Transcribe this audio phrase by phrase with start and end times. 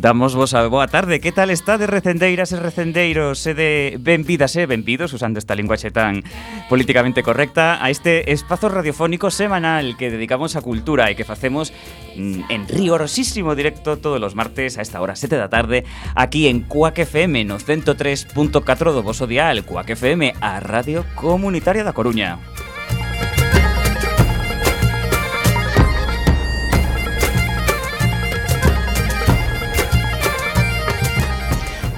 [0.00, 1.20] Damos vos a boa tarde.
[1.20, 5.92] Que tal está de recendeiras e recendeiros e de benvidas e benvidos, usando esta linguaxe
[5.92, 6.24] tan
[6.72, 11.76] políticamente correcta, a este espazo radiofónico semanal que dedicamos a cultura e que facemos
[12.16, 15.84] mm, en rigorosísimo directo todos os martes a esta hora 7 da tarde
[16.16, 18.56] aquí en Cuac FM no 103.4
[18.96, 22.40] do voso dial Cuac FM, a Radio Comunitaria da Coruña.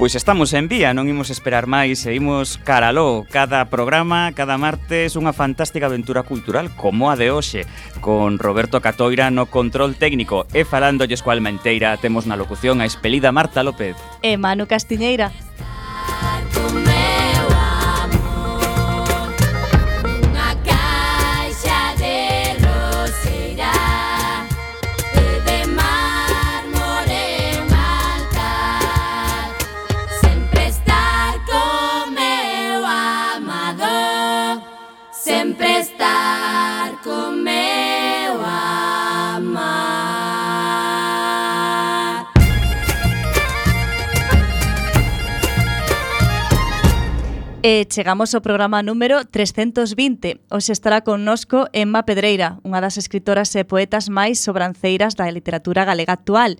[0.00, 2.16] Pois estamos en vía, non imos esperar máis e
[2.64, 7.68] caraló cada programa, cada martes, unha fantástica aventura cultural como a de hoxe,
[8.00, 13.28] con Roberto Catoira no control técnico e falándolle coa Almenteira temos na locución a espelida
[13.28, 13.92] Marta López.
[14.24, 15.36] E Manu Castiñeira.
[47.62, 50.48] E chegamos ao programa número 320.
[50.48, 56.16] Hoxe estará connosco Emma Pedreira, unha das escritoras e poetas máis sobranceiras da literatura galega
[56.16, 56.56] actual.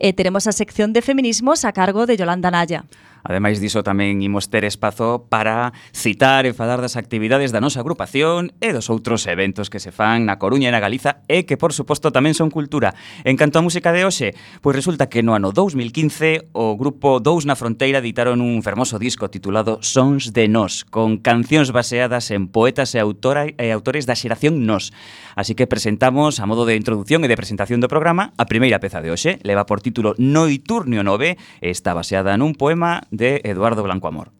[0.00, 2.88] E teremos a sección de feminismos a cargo de Yolanda Naya.
[3.24, 8.54] Ademais diso tamén imos ter espazo para citar e falar das actividades da nosa agrupación
[8.62, 11.74] e dos outros eventos que se fan na Coruña e na Galiza e que, por
[11.74, 12.94] suposto, tamén son cultura.
[13.26, 17.44] En canto á música de hoxe, pois resulta que no ano 2015 o grupo Dous
[17.44, 22.94] na Fronteira editaron un fermoso disco titulado Sons de Nos, con cancións baseadas en poetas
[22.94, 24.94] e, autora, e autores da xeración Nos.
[25.38, 28.98] Así que presentamos, a modo de introducción e de presentación do programa, a primeira peza
[28.98, 29.38] de hoxe.
[29.46, 34.30] Leva por título Noiturnio 9 e está baseada nun poema de Eduardo Blanco Amor.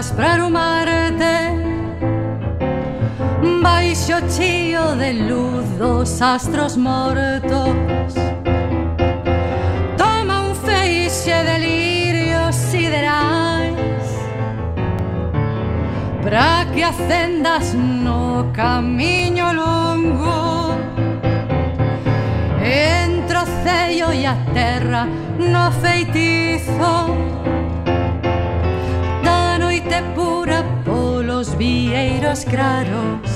[0.00, 1.36] vas brarumarte
[3.62, 8.14] Baixo chío de luz dos astros mortos
[9.98, 14.06] Toma un feixe de lirios siderais
[16.22, 20.76] Pra que acendas no camiño longo.
[22.62, 25.06] Entre o cello e a terra
[25.38, 27.29] no feitizo
[31.90, 33.30] vieiros claros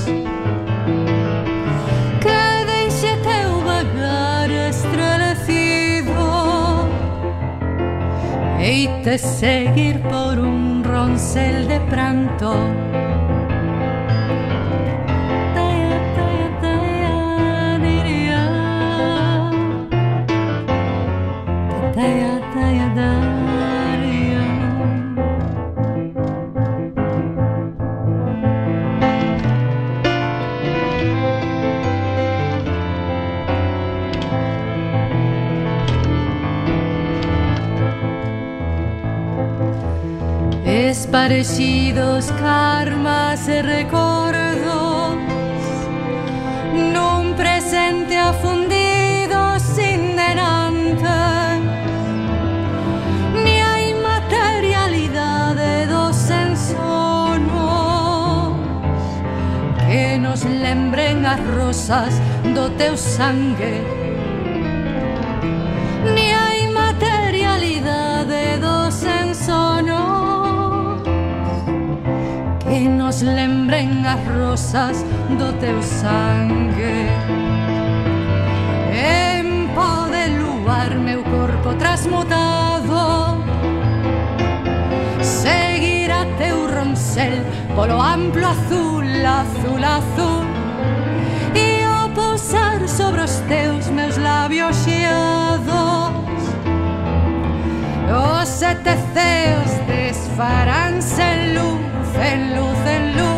[2.21, 6.15] Que deixe teu vagar estrelecido
[8.61, 12.74] E te seguir por un roncel de prantos
[41.45, 45.13] Parecidos karmas e recordos
[46.73, 51.05] Nun presente afundido sin denante
[53.45, 57.45] Ni hai materialidade dos ensonos
[59.85, 62.17] Que nos lembren as rosas
[62.57, 64.04] do teu sangue
[73.85, 75.05] ten as rosas
[75.39, 77.09] do teu sangue.
[78.93, 83.43] En pó de luar meu corpo transmutado
[85.21, 87.35] Seguirá teu roncel
[87.77, 89.05] polo amplo azul,
[89.41, 90.45] azul, azul.
[91.55, 96.13] E ao pousar sobre os teus meus labios xeados
[98.09, 103.34] Os sete ceos desfaránse en luz, en luz, en luz.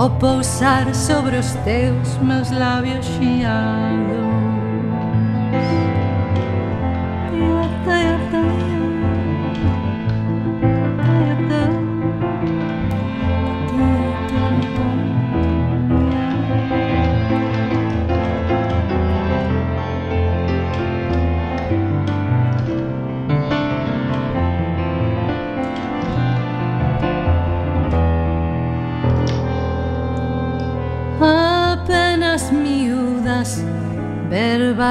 [0.00, 4.29] Ao pousar sobre os teus meus labios xeados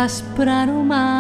[0.10, 1.19] assopraram o mar.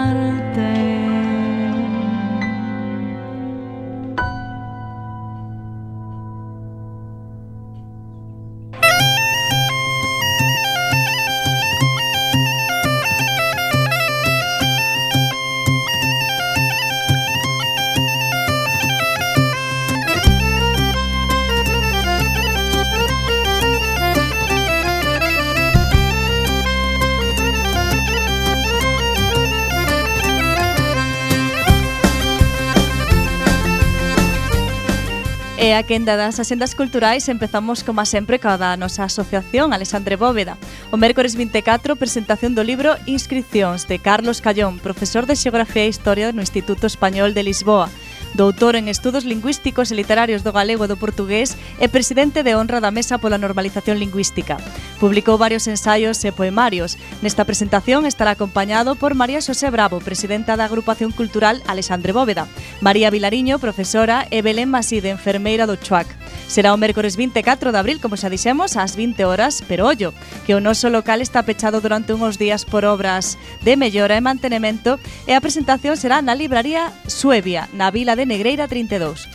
[35.79, 40.59] a quenda das asendas culturais empezamos, como sempre, coa da nosa asociación Alexandre Bóveda.
[40.91, 46.35] O mércores 24, presentación do libro Inscripcións de Carlos Callón, profesor de Xeografía e Historia
[46.35, 47.87] no Instituto Español de Lisboa
[48.33, 52.83] doutor en Estudos Lingüísticos e Literarios do Galego e do Portugués e presidente de honra
[52.83, 54.59] da Mesa pola Normalización Lingüística.
[54.99, 56.99] Publicou varios ensaios e poemarios.
[57.23, 62.51] Nesta presentación estará acompañado por María Xosé Bravo, presidenta da Agrupación Cultural Alexandre Bóveda,
[62.83, 66.18] María Vilariño, profesora, e Belén Maside, enfermeira do Chuac.
[66.49, 70.17] Será o mércores 24 de abril, como xa dixemos, ás 20 horas, pero ollo,
[70.49, 74.97] que o noso local está pechado durante unhos días por obras de mellora e mantenimento
[75.29, 79.29] e a presentación será na libraría Suevia, na vila de Negreira 32.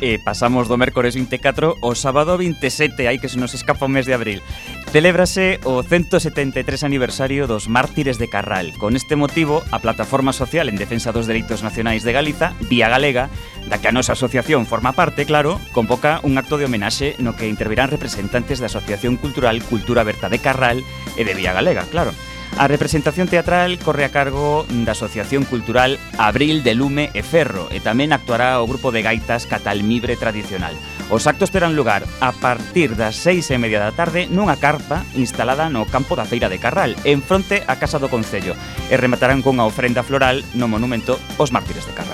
[0.00, 4.06] E pasamos do mércores 24 ao sábado 27, aí que se nos escapa o mes
[4.06, 4.42] de abril.
[4.90, 8.74] Celébrase o 173 aniversario dos mártires de Carral.
[8.78, 13.30] Con este motivo, a plataforma social en defensa dos dereitos nacionais de Galiza, Vía Galega,
[13.70, 17.48] da que a nosa asociación forma parte, claro, convoca un acto de homenaxe no que
[17.48, 20.82] intervirán representantes da Asociación Cultural Cultura Berta de Carral
[21.16, 22.12] e de Vía Galega, claro.
[22.56, 27.82] A representación teatral corre a cargo da Asociación Cultural Abril de Lume e Ferro e
[27.82, 30.78] tamén actuará o grupo de gaitas Catalmibre Tradicional.
[31.10, 35.66] Os actos terán lugar a partir das seis e media da tarde nunha carpa instalada
[35.66, 38.54] no campo da Feira de Carral, en fronte á Casa do Concello,
[38.86, 42.13] e rematarán cunha ofrenda floral no monumento Os Mártires de Carral.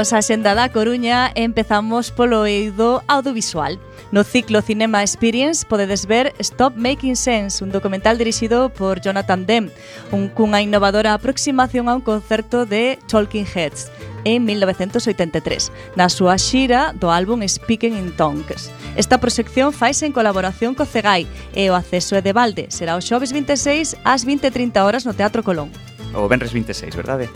[0.00, 3.76] Imos a xenda da Coruña e empezamos polo eido audiovisual.
[4.08, 9.68] No ciclo Cinema Experience podedes ver Stop Making Sense, un documental dirixido por Jonathan Demme,
[10.08, 13.92] un cunha innovadora aproximación a un concerto de Talking Heads
[14.24, 15.68] en 1983,
[16.00, 18.72] na súa xira do álbum Speaking in Tongues.
[18.96, 22.72] Esta proxección faise en colaboración co CEGAI e o acceso é de balde.
[22.72, 25.68] Será o xoves 26 ás 20.30 horas no Teatro Colón.
[26.16, 27.28] O Benres 26, verdade?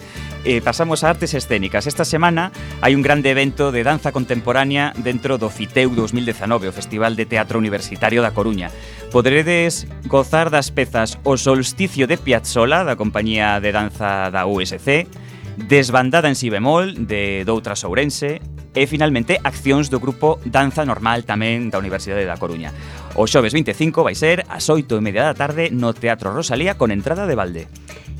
[0.44, 1.86] eh, pasamos a artes escénicas.
[1.86, 2.52] Esta semana
[2.84, 7.58] hai un grande evento de danza contemporánea dentro do FITEU 2019, o Festival de Teatro
[7.58, 8.68] Universitario da Coruña.
[9.08, 15.08] Podredes gozar das pezas O Solsticio de Piazzola, da compañía de danza da USC,
[15.54, 18.42] Desbandada en si bemol, de Doutra Sourense,
[18.74, 22.74] e finalmente accións do grupo Danza Normal tamén da Universidade da Coruña.
[23.14, 26.90] O xoves 25 vai ser ás 8 e media da tarde no Teatro Rosalía con
[26.90, 27.70] entrada de balde.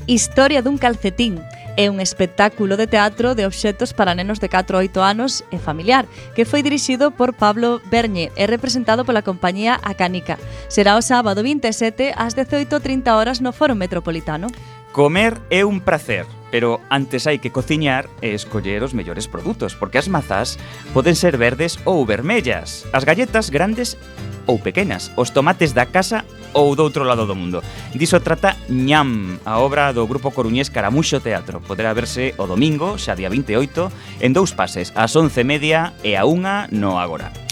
[0.07, 1.43] Historia dun calcetín
[1.77, 5.59] é un espectáculo de teatro de obxectos para nenos de 4 a 8 anos e
[5.59, 10.39] familiar, que foi dirixido por Pablo Berñe e representado pola compañía A Canica.
[10.71, 14.47] Será o sábado 27 ás 18.30 horas no Foro Metropolitano.
[14.95, 16.23] Comer é un placer,
[16.55, 20.55] pero antes hai que cociñar e escoller os mellores produtos, porque as mazás
[20.95, 23.99] poden ser verdes ou vermellas, as galletas grandes
[24.47, 26.23] ou pequenas, os tomates da casa
[26.55, 27.59] ou do outro lado do mundo.
[27.93, 31.59] Diso trata Ñam, a obra do grupo coruñés Caramuxo Teatro.
[31.59, 36.71] Poderá verse o domingo, xa día 28, en dous pases, ás 11:30 e a 1
[36.71, 37.44] no Agora.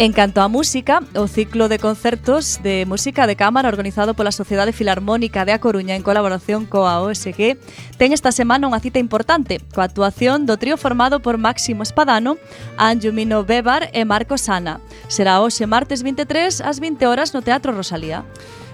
[0.00, 4.70] En canto á música, o ciclo de concertos de música de cámara organizado pola Sociedade
[4.70, 7.58] Filarmónica de A Coruña en colaboración coa OSG
[7.98, 12.38] ten esta semana unha cita importante coa actuación do trío formado por Máximo Espadano,
[12.78, 14.78] Anjumino Bebar e Marco Sana.
[15.10, 18.22] Será hoxe martes 23 ás 20 horas no Teatro Rosalía.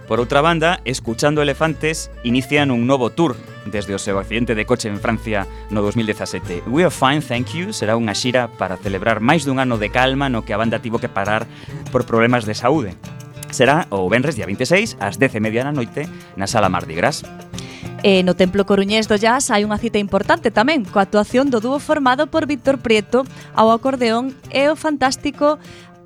[0.06, 4.92] Por outra banda, Escuchando Elefantes inician un novo tour desde o seu accidente de coche
[4.92, 6.68] en Francia no 2017.
[6.68, 10.28] We Are Fine, Thank You será unha xira para celebrar máis dun ano de calma
[10.28, 11.49] no que a banda tivo que parar
[11.88, 12.92] por problemas de saúde.
[13.49, 16.04] Será o Benres día 26 ás 10:30 da noite
[16.37, 17.25] na Sala Mardi Gras.
[18.04, 21.80] E no Templo Coruñés do Jazz hai unha cita importante tamén, coa actuación do dúo
[21.80, 23.25] formado por Víctor Prieto
[23.56, 25.56] ao acordeón e o fantástico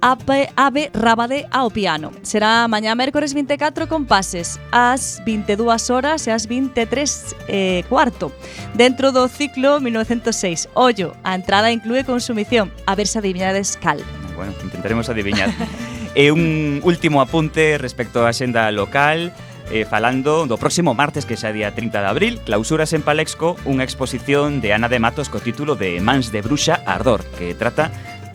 [0.00, 2.12] Ape, Ave Rabade ao piano.
[2.23, 8.31] Será mañá mércores 24 con pases ás 22 horas e ás 23 eh, cuarto.
[8.78, 10.71] Dentro do ciclo 1906.
[10.78, 12.71] Ollo, a entrada inclúe consumición.
[12.87, 13.99] A ver se adivinades cal.
[14.37, 15.50] Bueno, intentaremos adivinar.
[16.14, 19.35] e eh, un último apunte respecto á xenda local
[19.71, 23.85] eh, falando do próximo martes, que xa día 30 de abril, clausuras en Palexco unha
[23.85, 27.90] exposición de Ana de Matos co título de Mans de Bruxa Ardor, que trata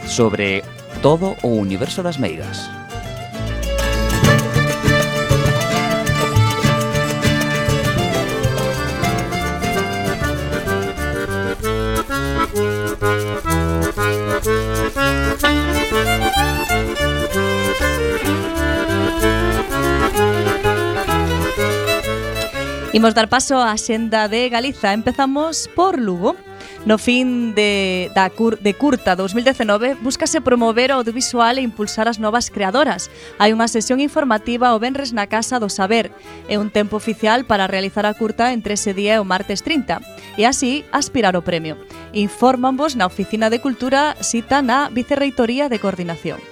[0.06, 0.62] sobre
[1.04, 2.72] todo o universo das meigas.
[22.94, 24.96] Imos dar paso á xenda de Galiza.
[24.96, 26.53] Empezamos por Lugo.
[26.86, 32.20] No fin de, da cur, de Curta 2019 búscase promover o audiovisual e impulsar as
[32.20, 33.08] novas creadoras.
[33.40, 36.12] Hai unha sesión informativa o Benres na Casa do Saber
[36.52, 40.04] e un tempo oficial para realizar a curta entre ese día e o martes 30
[40.36, 41.80] e así aspirar o premio.
[42.12, 46.44] Informanvos na Oficina de Cultura cita na Vicerreitoría de Coordinación.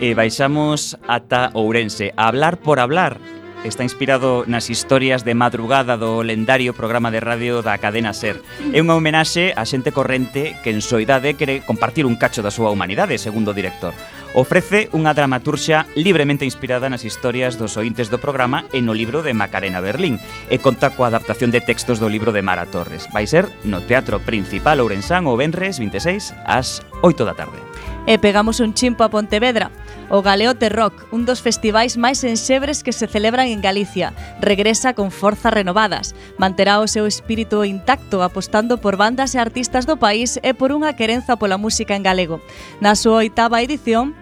[0.00, 3.20] E baixamos ata Ourense a hablar por hablar
[3.64, 8.40] está inspirado nas historias de madrugada do lendario programa de radio da cadena SER.
[8.72, 12.72] É unha homenaxe a xente corrente que en soidade quere compartir un cacho da súa
[12.72, 13.92] humanidade, segundo o director.
[14.32, 19.34] Ofrece unha dramaturxia libremente inspirada nas historias dos ointes do programa e no libro de
[19.34, 23.10] Macarena Berlín e conta coa adaptación de textos do libro de Mara Torres.
[23.10, 27.69] Vai ser no Teatro Principal Ourensán o Benres 26 ás 8 da tarde
[28.10, 29.70] e pegamos un chimpo a Pontevedra.
[30.10, 34.10] O Galeote Rock, un dos festivais máis enxebres que se celebran en Galicia,
[34.42, 36.18] regresa con forzas renovadas.
[36.34, 40.98] Manterá o seu espírito intacto apostando por bandas e artistas do país e por unha
[40.98, 42.42] querenza pola música en galego.
[42.82, 44.18] Na súa oitava edición,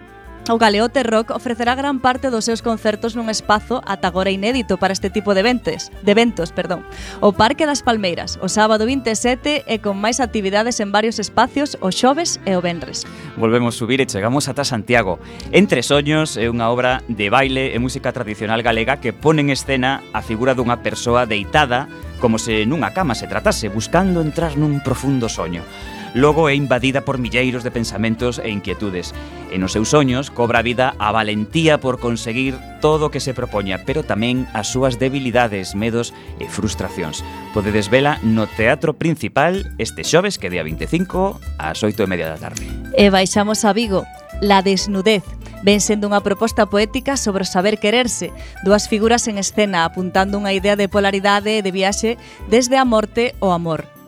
[0.47, 4.95] O Galeote Rock ofrecerá gran parte dos seus concertos nun espazo ata agora inédito para
[4.95, 6.81] este tipo de eventos, de eventos, perdón.
[7.19, 11.93] O Parque das Palmeiras, o sábado 27 e con máis actividades en varios espacios o
[11.93, 13.05] xoves e o venres.
[13.37, 15.21] Volvemos subir e chegamos ata Santiago.
[15.53, 20.01] Entre Soños é unha obra de baile e música tradicional galega que pone en escena
[20.17, 21.85] a figura dunha persoa deitada
[22.19, 25.63] como se nunha cama se tratase, buscando entrar nun profundo soño
[26.13, 29.13] logo é invadida por milleiros de pensamentos e inquietudes.
[29.49, 33.81] E nos seus soños cobra vida a valentía por conseguir todo o que se propoña,
[33.85, 37.21] pero tamén as súas debilidades, medos e frustracións.
[37.53, 42.37] Podedes vela no Teatro Principal este xoves que día 25 ás 8 e media da
[42.37, 42.65] tarde.
[42.97, 44.05] E baixamos a Vigo,
[44.41, 45.23] La desnudez,
[45.63, 48.31] ven sendo unha proposta poética sobre o saber quererse,
[48.63, 52.15] dúas figuras en escena apuntando unha idea de polaridade e de viaxe
[52.47, 53.98] desde a morte ao amor.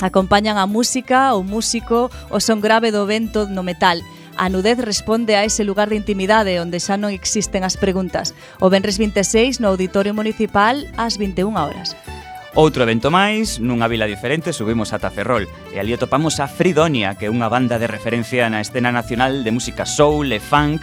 [0.00, 3.98] Acompañan a música, o músico, o son grave do vento no metal.
[4.38, 8.30] A nudez responde a ese lugar de intimidade onde xa non existen as preguntas.
[8.62, 11.98] O Benres 26 no Auditorio Municipal ás 21 horas.
[12.54, 17.26] Outro evento máis, nunha vila diferente, subimos ata Ferrol e ali atopamos a Fridonia, que
[17.26, 20.78] é unha banda de referencia na escena nacional de música soul e funk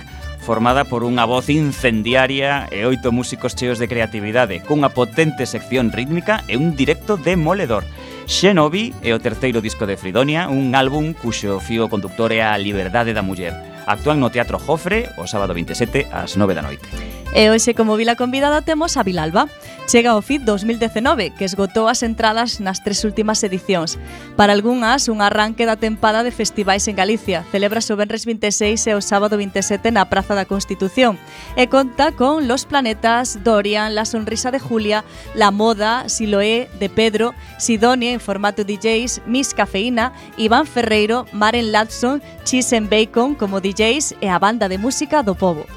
[0.45, 6.45] formada por unha voz incendiaria e oito músicos cheos de creatividade, cunha potente sección rítmica
[6.45, 7.81] e un directo demoledor.
[8.25, 13.13] Xenobi é o terceiro disco de Fridonia, un álbum cuxo fío conductor é a liberdade
[13.13, 13.53] da muller.
[13.85, 16.89] Actúan no Teatro Jofre o sábado 27 ás 9 da noite.
[17.35, 19.51] E hoxe como vila convidada temos a Vilalba.
[19.91, 23.99] Chega o FIT 2019, que esgotou as entradas nas tres últimas edicións.
[24.39, 27.43] Para algunhas, un arranque da tempada de festivais en Galicia.
[27.51, 31.19] Celebra o Benres 26 e o sábado 27 na Praza da Constitución.
[31.59, 35.03] E conta con Los Planetas, Dorian, La Sonrisa de Julia,
[35.35, 42.23] La Moda, Siloé, De Pedro, Sidonia en formato DJs, Miss Cafeína, Iván Ferreiro, Maren Ladson,
[42.47, 45.67] Cheese and Bacon como DJs e a banda de música do Povo.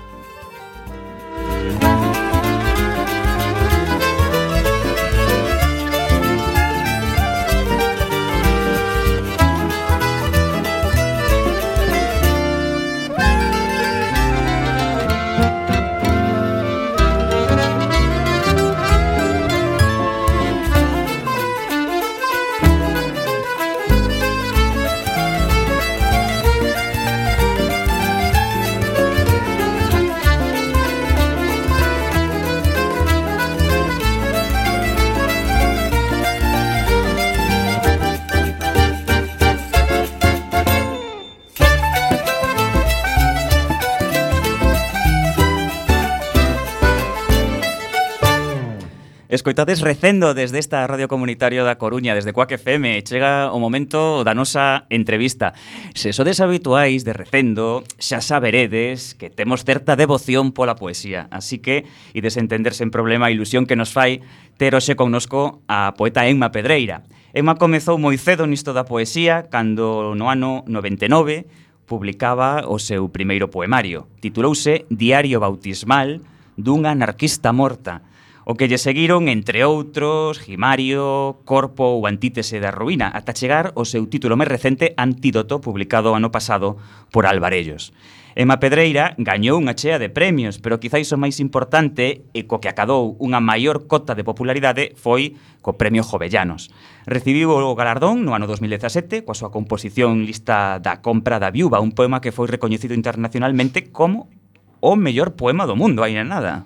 [1.59, 2.08] Bye.
[49.39, 54.35] Escoitades recendo desde esta radio comunitaria da Coruña, desde Coac FM, chega o momento da
[54.35, 55.55] nosa entrevista.
[55.95, 61.87] Se sodes habituais de recendo, xa saberedes que temos certa devoción pola poesía, así que
[62.19, 64.27] ides entender sen problema a ilusión que nos fai
[64.59, 67.07] ter hoxe connosco a poeta Emma Pedreira.
[67.31, 71.47] Emma comezou moi cedo nisto da poesía cando no ano 99
[71.87, 74.11] publicaba o seu primeiro poemario.
[74.19, 76.27] Titulouse Diario Bautismal
[76.59, 78.03] dunha anarquista morta
[78.49, 83.85] O que lle seguiron, entre outros, Gimario, Corpo ou Antítese da Ruína, ata chegar o
[83.85, 86.81] seu título máis recente Antídoto, publicado ano pasado
[87.13, 87.93] por Alvarellos.
[88.33, 92.73] Emma Pedreira gañou unha chea de premios, pero quizáis o máis importante e co que
[92.73, 96.73] acadou unha maior cota de popularidade foi co Premio Jovellanos.
[97.05, 101.93] Recibiu o galardón no ano 2017 coa súa composición lista da compra da viúva, un
[101.93, 104.33] poema que foi recoñecido internacionalmente como
[104.81, 106.65] o mellor poema do mundo, aí nada.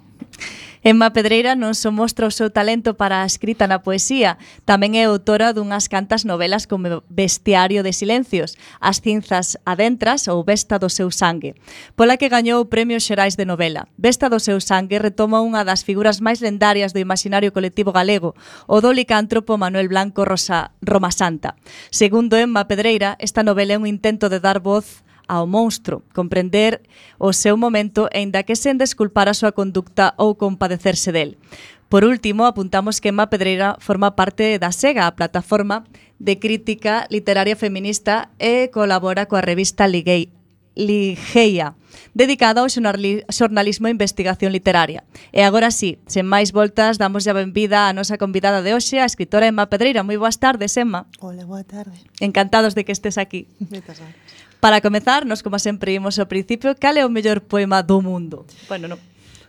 [0.82, 4.34] Emma Pedreira non só mostra o seu talento para a escrita na poesía,
[4.66, 10.82] tamén é autora dunhas cantas novelas como Bestiario de Silencios, As cinzas adentras ou Vesta
[10.82, 11.54] do seu sangue,
[11.94, 13.86] pola que gañou o Premio Xerais de Novela.
[13.94, 18.34] Vesta do seu sangue retoma unha das figuras máis lendarias do imaginario colectivo galego,
[18.66, 21.54] o do licántropo Manuel Blanco Rosa Roma Santa.
[21.94, 26.84] Segundo Emma Pedreira, esta novela é un intento de dar voz ao monstro, comprender
[27.16, 31.40] o seu momento aínda que sen desculpar a súa conducta ou compadecerse del.
[31.88, 35.88] Por último, apuntamos que Emma Pedreira forma parte da SEGA, a plataforma
[36.20, 40.28] de crítica literaria feminista e colabora coa revista Liguei,
[40.76, 41.76] Ligeia,
[42.12, 45.04] dedicada ao xornalismo e investigación literaria.
[45.32, 49.08] E agora sí, sen máis voltas, damos a benvida á nosa convidada de hoxe, a
[49.08, 50.04] escritora Emma Pedreira.
[50.04, 51.08] Moi boas tardes, Emma.
[51.20, 51.96] Hola, boa tarde.
[52.20, 53.48] Encantados de que estés aquí.
[53.68, 54.41] Moitas gracias.
[54.62, 58.46] Para comezar, nos como sempre imos ao principio, cal é o mellor poema do mundo?
[58.70, 59.02] Bueno, non.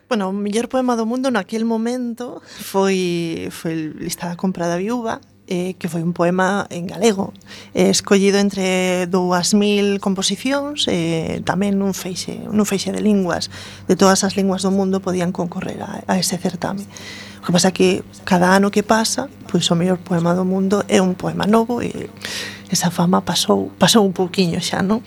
[0.09, 5.21] Bueno, o mellor poema do mundo naquel momento foi, foi lista da compra da viúva,
[5.45, 7.29] eh, que foi un poema en galego
[7.77, 13.53] eh, escollido entre 2000 composicións eh, tamén nun feixe, nun feixe de linguas
[13.85, 16.89] de todas as linguas do mundo podían concorrer a, a ese certame
[17.37, 21.03] o que pasa que cada ano que pasa pois o mellor poema do mundo é
[21.03, 22.09] un poema novo e
[22.73, 25.05] esa fama pasou, pasou un pouquiño xa, non?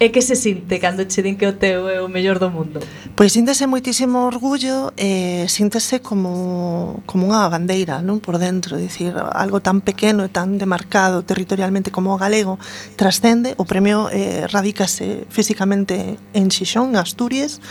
[0.00, 2.82] E que se sinte cando che din que o teu é o mellor do mundo?
[3.14, 9.62] Pois síntese moitísimo orgullo e síntese como, como unha bandeira non por dentro, dicir, algo
[9.62, 12.58] tan pequeno e tan demarcado territorialmente como o galego
[12.98, 17.62] trascende, o premio eh, radícase físicamente en Xixón, Asturias,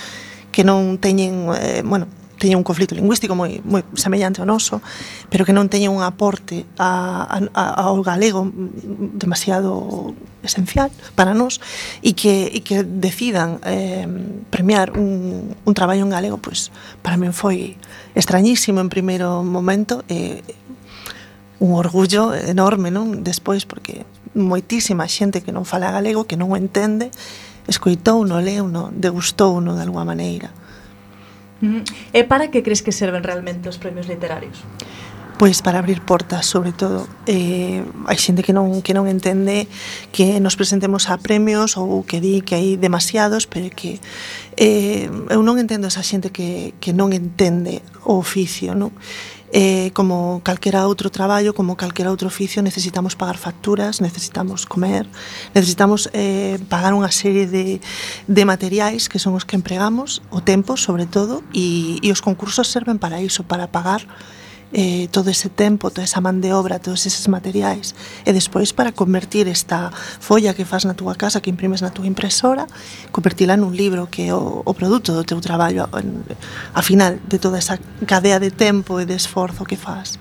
[0.56, 2.08] que non teñen, eh, bueno,
[2.44, 4.84] teñen un conflito lingüístico moi, moi semellante ao noso,
[5.32, 7.24] pero que non teñen un aporte a,
[7.56, 8.52] a, ao galego
[9.16, 10.12] demasiado
[10.44, 11.64] esencial para nós
[12.04, 14.04] e que, e que decidan eh,
[14.52, 16.68] premiar un, un traballo en galego, pois
[17.00, 17.80] para min foi
[18.12, 23.24] extrañísimo en primeiro momento e eh, un orgullo enorme, non?
[23.24, 24.04] Despois, porque
[24.36, 27.08] moitísima xente que non fala galego, que non o entende,
[27.72, 30.52] escoitou, no leu, no, degustou, no de alguma maneira.
[32.12, 34.62] E para que crees que serven realmente os premios literarios?
[35.38, 37.08] pois para abrir portas, sobre todo.
[37.26, 39.68] Eh, hai xente que non que non entende
[40.16, 44.00] que nos presentemos a premios ou que di que hai demasiados, pero que
[44.56, 48.96] eh, eu non entendo esa xente que, que non entende o oficio, non?
[49.54, 55.06] eh, como calquera outro traballo, como calquera outro oficio, necesitamos pagar facturas, necesitamos comer,
[55.54, 57.78] necesitamos eh, pagar unha serie de,
[58.26, 62.66] de materiais que son os que empregamos, o tempo, sobre todo, e, e os concursos
[62.66, 64.02] serven para iso, para pagar
[64.74, 67.94] eh, todo ese tempo, toda esa man de obra, todos eses materiais
[68.26, 72.10] e despois para convertir esta folla que fas na túa casa, que imprimes na túa
[72.10, 72.66] impresora
[73.14, 76.26] convertila nun libro que é o, o produto do teu traballo en,
[76.74, 77.78] a final de toda esa
[78.10, 80.18] cadea de tempo e de esforzo que fas.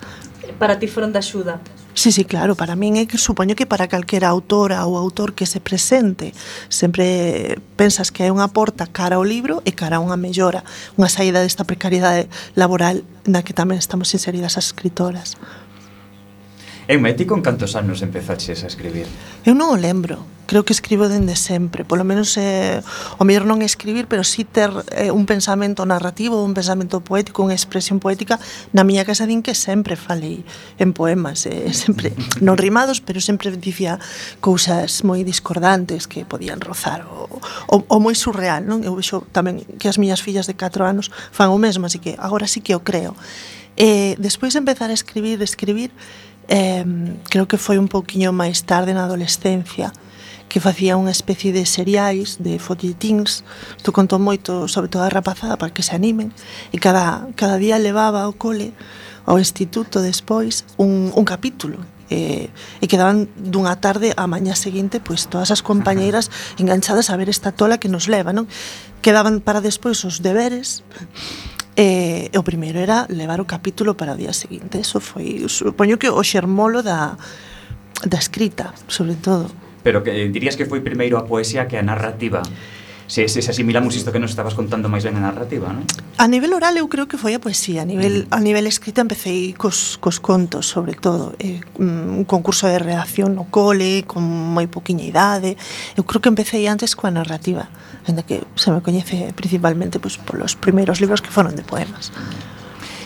[0.60, 1.58] Para ti foron de axuda.
[1.94, 5.44] Sí, sí, claro, para min é que supoño que para calquera autora ou autor que
[5.44, 6.32] se presente
[6.72, 10.64] sempre pensas que é unha porta cara ao libro e cara a unha mellora,
[10.96, 15.36] unha saída desta precariedade laboral na que tamén estamos inseridas as escritoras.
[16.92, 19.08] Euma, e ti con cantos anos empezaches a escribir?
[19.48, 22.84] Eu non o lembro, creo que escribo dende sempre, polo menos eh,
[23.16, 27.48] o mellor non escribir, pero si sí ter eh, un pensamento narrativo, un pensamento poético,
[27.48, 28.36] unha expresión poética,
[28.76, 30.44] na miña casa din que sempre falei
[30.76, 32.12] en poemas, eh, sempre
[32.44, 33.96] non rimados, pero sempre dicía
[34.44, 37.40] cousas moi discordantes que podían rozar o,
[37.72, 38.84] o, o moi surreal, non?
[38.84, 42.20] Eu vexo tamén que as miñas fillas de 4 anos fan o mesmo, así que
[42.20, 43.16] agora sí que o creo.
[43.80, 45.88] Eh, despois de empezar a escribir, escribir,
[46.52, 46.84] eh,
[47.32, 49.96] creo que foi un pouquiño máis tarde na adolescencia
[50.52, 53.40] que facía unha especie de seriais, de folletins,
[53.80, 56.28] isto contou moito, sobre toda a rapazada, para que se animen,
[56.68, 58.76] e cada, cada día levaba ao cole,
[59.24, 61.80] ao instituto despois, un, un capítulo,
[62.12, 66.28] e, e quedaban dunha tarde á mañá seguinte, pois todas as compañeiras
[66.60, 68.44] enganchadas a ver esta tola que nos leva, non?
[69.00, 70.84] Quedaban para despois os deberes,
[71.76, 74.76] E, e o primeiro era levar o capítulo para o día seguinte.
[74.76, 77.16] Eso foi, supoño que o xermolo da,
[78.04, 79.48] da escrita, sobre todo.
[79.82, 82.44] Pero que eh, dirías que foi primeiro a poesía que a narrativa?
[83.12, 85.84] se, se, se asimilamos isto que nos estabas contando máis ben a narrativa, non?
[86.16, 88.32] A nivel oral eu creo que foi a poesía, a nivel mm.
[88.32, 93.36] a nivel escrita empecé cos, cos contos, sobre todo, eh, mm, un concurso de redacción
[93.36, 95.60] no cole, con moi poquinha idade.
[95.92, 97.68] Eu creo que empecé antes coa narrativa,
[98.08, 102.16] ainda que se me coñece principalmente pois, polos primeiros libros que foron de poemas.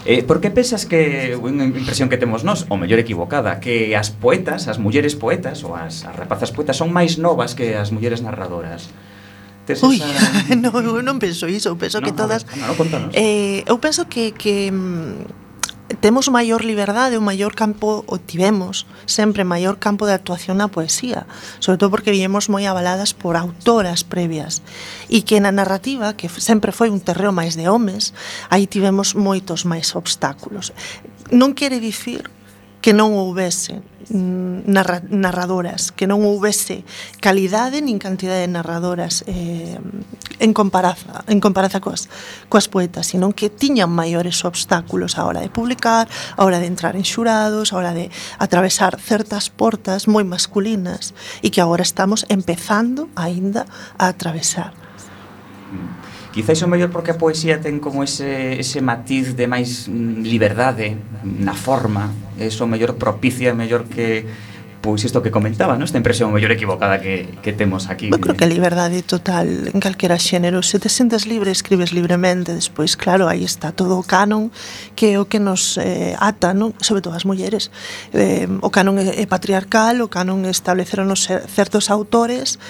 [0.07, 4.15] Eh, por que pensas que unha impresión que temos nós, ou mellor equivocada, que as
[4.15, 8.23] poetas, as mulleres poetas ou as, as rapazas poetas son máis novas que as mulleres
[8.23, 8.87] narradoras?
[9.67, 10.55] Tes Ui, esa...
[10.63, 12.47] no, eu non penso iso, eu penso no, que todas...
[12.47, 15.47] Ver, no, no, eh, eu penso que, que mm,
[16.01, 21.27] temos maior liberdade, un maior campo, o tivemos sempre maior campo de actuación na poesía,
[21.59, 24.63] sobre todo porque viemos moi avaladas por autoras previas,
[25.07, 28.15] e que na narrativa, que sempre foi un terreo máis de homes,
[28.51, 30.75] aí tivemos moitos máis obstáculos.
[31.31, 32.31] Non quere dicir
[32.83, 36.87] que non houvese Mm, narra, narradoras, que non houvese
[37.19, 39.83] calidade nin cantidade de narradoras eh,
[40.39, 42.07] en comparaza, en comparaza coas,
[42.47, 46.07] coas poetas, senón que tiñan maiores obstáculos a hora de publicar,
[46.39, 48.07] a hora de entrar en xurados, a hora de
[48.39, 51.11] atravesar certas portas moi masculinas
[51.43, 53.67] e que agora estamos empezando aínda
[53.99, 54.71] a atravesar.
[55.75, 56.16] Mm.
[56.37, 60.93] Quizáis o mellor porque a poesía ten como ese, ese matiz de máis mm, liberdade
[61.25, 64.29] na forma, eso mellor propicia, mellor que
[64.85, 65.89] pois isto que comentaba, ¿no?
[65.89, 68.13] esta impresión mellor equivocada que, que temos aquí.
[68.13, 72.53] Eu creo que a liberdade total en calquera xénero, se te sentes libre, escribes libremente,
[72.53, 74.53] despois, claro, aí está todo o canon
[74.93, 76.77] que é o que nos eh, ata, non?
[76.85, 77.73] sobre todo as mulleres.
[78.13, 82.61] Eh, o canon é patriarcal, o canon estableceron certos autores,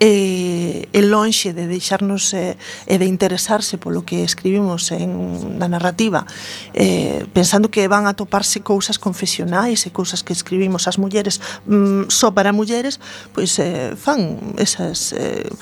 [0.00, 2.56] e, e lonxe de deixarnos e,
[2.88, 6.24] e de interesarse polo que escribimos en, na narrativa
[6.72, 12.08] eh, pensando que van a toparse cousas confesionais e cousas que escribimos as mulleres mm,
[12.08, 12.96] só para mulleres
[13.36, 15.52] pois eh, fan esas eh,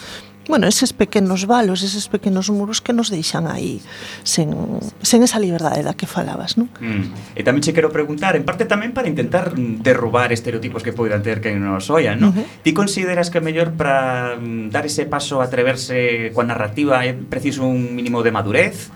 [0.48, 3.84] bueno, eses pequenos valos, eses pequenos muros que nos deixan aí
[4.24, 4.50] sen,
[5.04, 6.72] sen esa liberdade da que falabas, non?
[6.80, 7.36] Mm.
[7.36, 11.44] E tamén che quero preguntar, en parte tamén para intentar derrubar estereotipos que poidan ter
[11.44, 12.32] que nos oian, non?
[12.32, 12.64] Uh -huh.
[12.64, 17.92] Ti consideras que mellor para mm, dar ese paso, atreverse coa narrativa é preciso un
[17.94, 18.88] mínimo de madurez?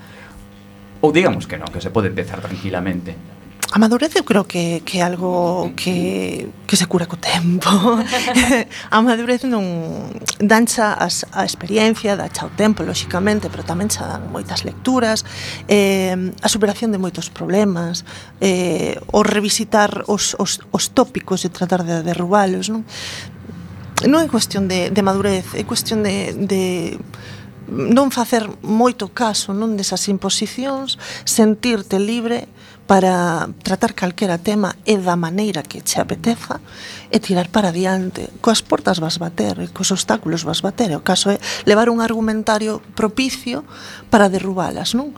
[1.05, 3.32] Ou digamos que non, que se pode empezar tranquilamente?
[3.75, 7.73] A madurez eu creo que, que é algo que, que se cura co tempo.
[8.93, 14.29] a madurez non dancha as, a experiencia, dacha o tempo, lóxicamente, pero tamén xa dan
[14.29, 15.25] moitas lecturas,
[15.73, 18.05] eh, a superación de moitos problemas,
[18.45, 22.69] eh, o revisitar os, os, os tópicos e tratar de derrubalos.
[22.69, 22.85] Non,
[24.05, 27.01] non é cuestión de, de madurez, é cuestión de, de
[27.73, 32.53] non facer moito caso non desas imposicións, sentirte libre
[32.93, 36.61] para tratar calquera tema e da maneira que che apeteza
[37.09, 38.29] e tirar para diante.
[38.45, 40.93] Coas portas vas bater e cos obstáculos vas bater.
[40.93, 43.65] O caso é levar un argumentario propicio
[44.13, 45.17] para derrubalas, non?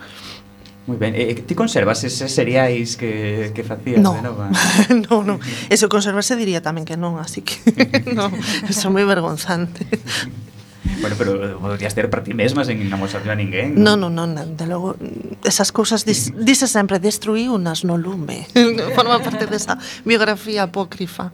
[0.86, 4.14] Moi ben, e ti conservas eses cereais que, que facías no.
[4.14, 4.54] de nova?
[5.10, 7.58] non, non, eso conservarse diría tamén que non, así que
[8.14, 8.30] non,
[8.70, 9.82] eso é moi vergonzante.
[11.00, 13.80] Bueno, pero podrías ter para ti mesma sen namosarlo a ninguén.
[13.80, 14.96] Non, non, non, no, de logo,
[15.44, 18.44] esas cousas dis, dices sempre, destruí unas no lume.
[18.96, 21.32] Forma parte desa biografía apócrifa.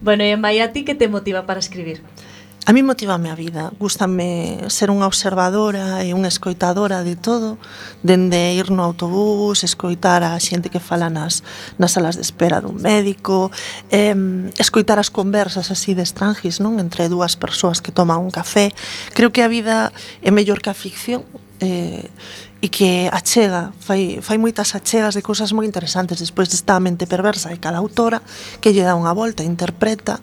[0.00, 2.02] Bueno, e Maia, ti que te motiva para escribir?
[2.64, 7.58] A mí motivame a vida, gustame ser unha observadora e unha escoitadora de todo,
[8.06, 11.42] dende ir no autobús, escoitar a xente que fala nas,
[11.74, 13.50] nas salas de espera dun médico,
[13.90, 14.14] eh,
[14.62, 18.70] escoitar as conversas así de estranjis, non entre dúas persoas que toman un café.
[19.10, 19.90] Creo que a vida
[20.22, 21.26] é mellor que a ficción,
[21.58, 22.06] eh,
[22.62, 27.50] e que achega, fai, fai moitas achegas de cousas moi interesantes despois desta mente perversa
[27.50, 28.22] de cada autora
[28.62, 30.22] que lle dá unha volta, interpreta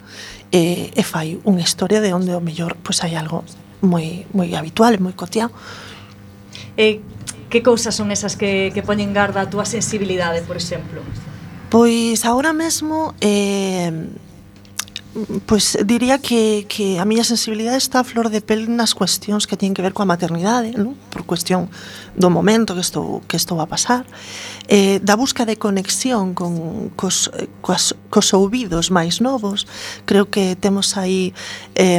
[0.52, 3.46] e, e fai unha historia de onde o mellor pois hai algo
[3.82, 5.54] moi moi habitual, moi cotián.
[6.76, 7.02] E
[7.50, 11.02] que cousas son esas que, que poñen garda a túa sensibilidade, por exemplo?
[11.70, 13.94] Pois agora mesmo eh,
[15.46, 19.58] pois diría que, que a miña sensibilidade está a flor de pel nas cuestións que
[19.58, 20.94] teñen que ver coa maternidade, non?
[21.10, 21.74] por cuestión
[22.14, 24.06] do momento que estou, que estou a pasar
[24.70, 27.34] eh, da busca de conexión con, cos,
[27.66, 29.66] coas, cos ouvidos máis novos
[30.06, 31.34] creo que temos aí
[31.74, 31.98] eh,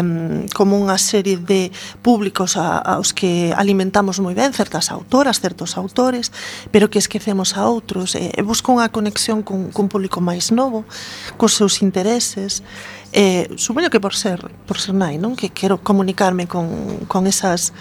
[0.54, 6.30] como unha serie de públicos a, aos que alimentamos moi ben certas autoras, certos autores
[6.70, 8.14] pero que esquecemos a outros.
[8.14, 10.86] Eh, busco unha conexión con, con público máis novo
[11.34, 12.62] cos seus intereses.
[13.12, 14.38] Eh, supoño que por ser
[14.70, 15.34] por ser nai, non?
[15.34, 17.74] Que quero comunicarme con, con esas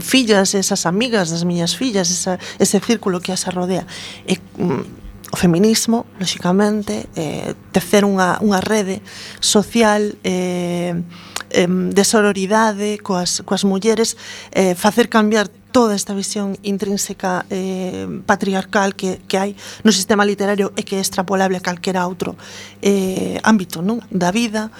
[0.00, 3.84] fillas, esas amigas das miñas fillas, esa, ese círculo que as rodea.
[4.24, 9.00] E, mm, o feminismo, lóxicamente, eh, tecer unha, unha rede
[9.40, 10.92] social eh,
[11.52, 14.20] eh, de sororidade coas, coas mulleres,
[14.52, 19.50] eh, facer cambiar toda esta visión intrínseca eh, patriarcal que, que hai
[19.82, 22.36] no sistema literario e que é extrapolable a calquera outro
[22.84, 24.70] eh, ámbito non da vida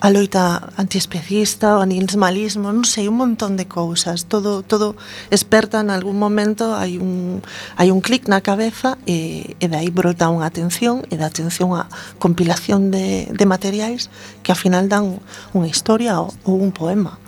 [0.00, 4.24] a loita antiespecista, o animalismo, non sei, un montón de cousas.
[4.24, 4.96] Todo todo
[5.28, 7.44] experta en algún momento, hai un
[7.76, 11.76] hai un clic na cabeza e, e de aí brota unha atención e da atención
[11.76, 14.08] a compilación de, de materiais
[14.40, 15.20] que ao final dan
[15.52, 17.20] unha historia ou, ou un poema.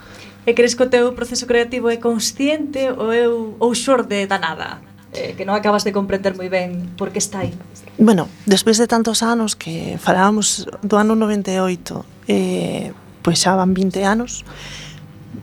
[0.42, 4.82] E crees que o teu proceso creativo é consciente ou, é, ou xorde da nada?
[5.12, 7.52] Eh, que non acabas de comprender moi ben por que está aí.
[8.00, 14.02] Bueno, despois de tantos anos que falábamos do ano 98, eh, pois xa van 20
[14.08, 14.40] anos,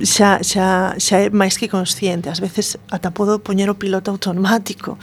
[0.02, 2.34] xa, xa, xa é máis que consciente.
[2.34, 4.98] Ás veces ata podo poñer o piloto automático.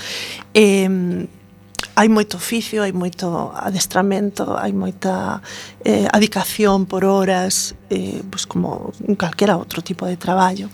[0.50, 0.90] Eh,
[1.96, 5.40] hai moito oficio, hai moito adestramento, hai moita
[5.84, 10.68] eh, adicación por horas, eh, pois como calquera outro tipo de traballo.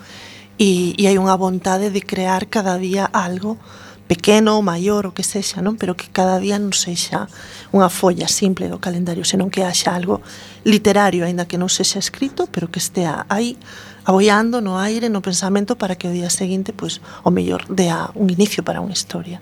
[0.59, 3.59] E, e hai unha vontade de crear cada día algo
[4.07, 5.81] pequeno ou maior o que sexa, non?
[5.81, 7.31] pero que cada día non sexa
[7.73, 10.21] unha folla simple do calendario, senón que haxa algo
[10.67, 13.57] literario, aínda que non sexa escrito, pero que estea aí
[14.05, 18.29] aboiando no aire, no pensamento, para que o día seguinte, pois, o mellor, dea un
[18.29, 19.41] inicio para unha historia.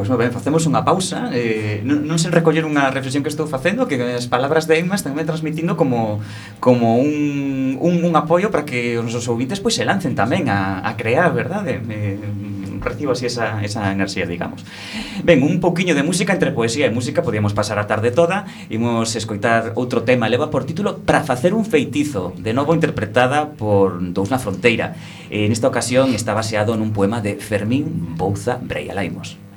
[0.00, 3.44] Pois moi ben, facemos unha pausa eh, non, non sen recoller unha reflexión que estou
[3.44, 6.24] facendo Que as palabras de Emma están me transmitindo como,
[6.56, 10.80] como un, un, un apoio para que os nosos ouvintes pois, se lancen tamén a,
[10.80, 11.84] a crear, verdade?
[11.84, 12.16] Me,
[12.80, 14.64] recibo así esa, esa enerxía, digamos.
[15.20, 18.48] Ben, un pouquiño de música entre poesía e música Podíamos pasar a tarde toda.
[18.72, 24.00] Imos escoitar outro tema Leva por título Para facer un feitizo De novo interpretada por
[24.00, 24.96] Dous na fronteira.
[25.28, 29.49] En esta ocasión está baseado nun poema de Fermín Bouza Breia Laimos.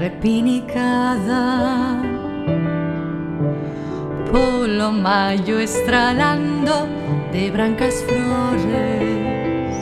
[0.00, 2.00] repinicada.
[4.32, 6.88] Polo mayo estralando
[7.32, 9.74] de blancas flores.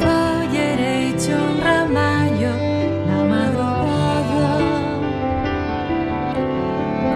[0.00, 2.52] Calle hecho un ramayo
[3.08, 4.54] la madrugada.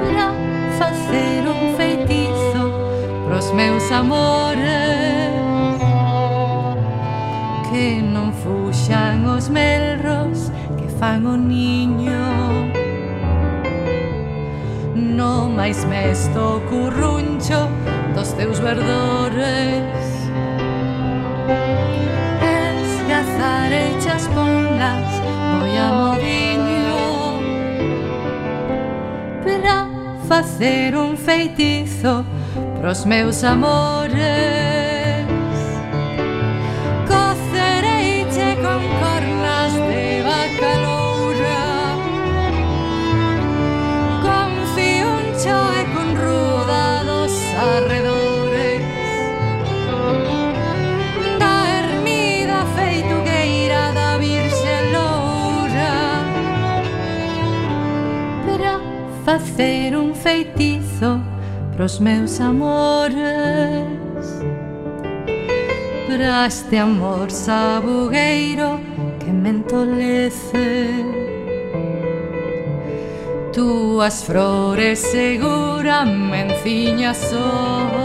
[0.03, 0.27] Para
[0.89, 2.63] hacer un feitizo
[3.27, 5.17] pros meus amores
[7.71, 9.86] que non fuxan os melos
[11.07, 12.19] apago niño.
[14.95, 16.13] No máis me
[16.69, 17.69] curruncho
[18.15, 19.87] dos teus verdores.
[22.43, 25.13] Esgazar e chas pongas
[25.59, 26.99] moi amodiño
[29.45, 29.87] Para
[30.29, 32.25] facer un feitizo
[32.81, 34.56] pros meus amores.
[61.97, 63.25] os meus amores.
[66.07, 68.79] Para este amor sabugueiro
[69.19, 71.05] que me entolece.
[73.53, 77.96] Túas flores segura menciñas son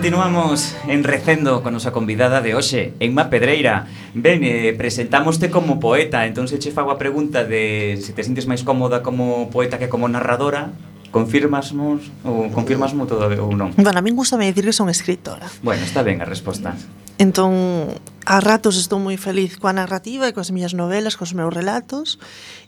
[0.00, 3.84] Continuamos en Recendo con nosa convidada de hoxe, Enma Pedreira.
[4.16, 8.48] Ben, eh, presentámoste como poeta, entón se che fago a pregunta de se te sintes
[8.48, 10.72] máis cómoda como poeta que como narradora,
[11.12, 13.76] confirmasmos ou confirmasmo todo ou non?
[13.76, 15.44] Bueno, a min gusta me dicir que son escritora.
[15.60, 16.72] Bueno, está ben a resposta.
[17.20, 17.92] Entón,
[18.24, 22.16] a ratos estou moi feliz coa narrativa e coas miñas novelas, cos meus relatos,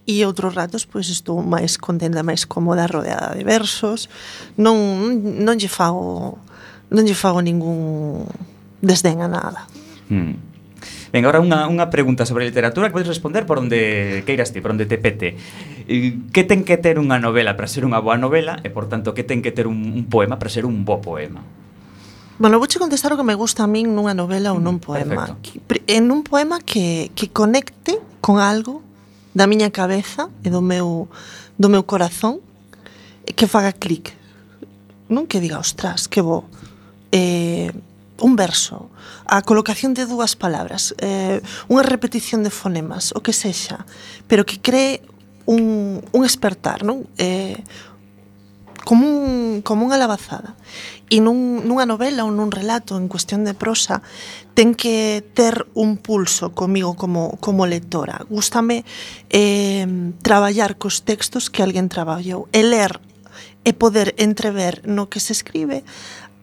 [0.05, 4.13] e outros ratos pois estou máis contenta, máis cómoda rodeada de versos.
[4.61, 4.77] Non
[5.41, 6.37] non lle fago
[6.93, 8.29] non lle fago ningún
[8.85, 9.67] desdén a nada.
[10.13, 10.53] Hmm.
[11.13, 14.73] Venga, agora unha, unha pregunta sobre literatura que podes responder por onde queiras ti, por
[14.73, 15.37] onde te pete.
[15.85, 19.13] Eh, que ten que ter unha novela para ser unha boa novela e, por tanto,
[19.13, 21.45] que ten que ter un, un poema para ser un bo poema?
[22.41, 25.29] Bueno, vouche contestar o que me gusta a min nunha novela ou nun mm, poema.
[25.29, 25.85] Perfecto.
[25.85, 28.81] En un poema que, que conecte con algo
[29.37, 31.13] da miña cabeza e do meu,
[31.61, 32.41] do meu corazón
[33.37, 34.17] que faga clic.
[35.13, 36.49] Non que diga, ostras, que bo
[37.13, 37.71] eh,
[38.19, 38.91] un verso,
[39.27, 43.85] a colocación de dúas palabras, eh, unha repetición de fonemas, o que sexa,
[44.27, 45.05] pero que cree
[45.47, 47.07] un, un espertar, non?
[47.19, 47.61] Eh,
[48.85, 50.55] como, un, como unha lavazada.
[51.13, 54.01] E nun, nunha novela ou nun relato en cuestión de prosa
[54.57, 58.25] ten que ter un pulso comigo como, como lectora.
[58.33, 58.87] Gústame
[59.29, 59.85] eh,
[60.25, 62.97] traballar cos textos que alguén traballou e ler
[63.63, 65.87] e poder entrever no que se escribe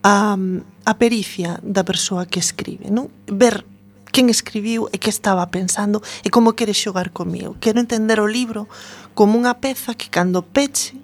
[0.04, 0.38] a,
[0.86, 3.12] a pericia da persoa que escribe, non?
[3.28, 3.68] Ver
[4.10, 7.56] quen escribiu e que estaba pensando e como quere xogar comigo.
[7.62, 8.66] Quero entender o libro
[9.14, 10.98] como unha peza que cando peche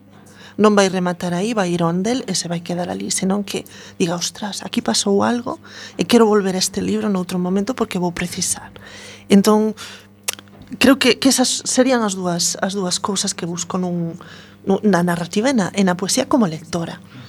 [0.56, 3.68] non vai rematar aí, vai ir onde e se vai quedar ali, senón que
[4.00, 5.60] diga, ostras, aquí pasou algo
[6.00, 8.72] e quero volver a este libro noutro momento porque vou precisar.
[9.28, 9.76] Entón,
[10.80, 14.16] creo que, que esas serían as dúas as dúas cousas que busco nun,
[14.64, 17.04] nun, na narrativa e na, e na poesía como lectora.
[17.04, 17.25] Uh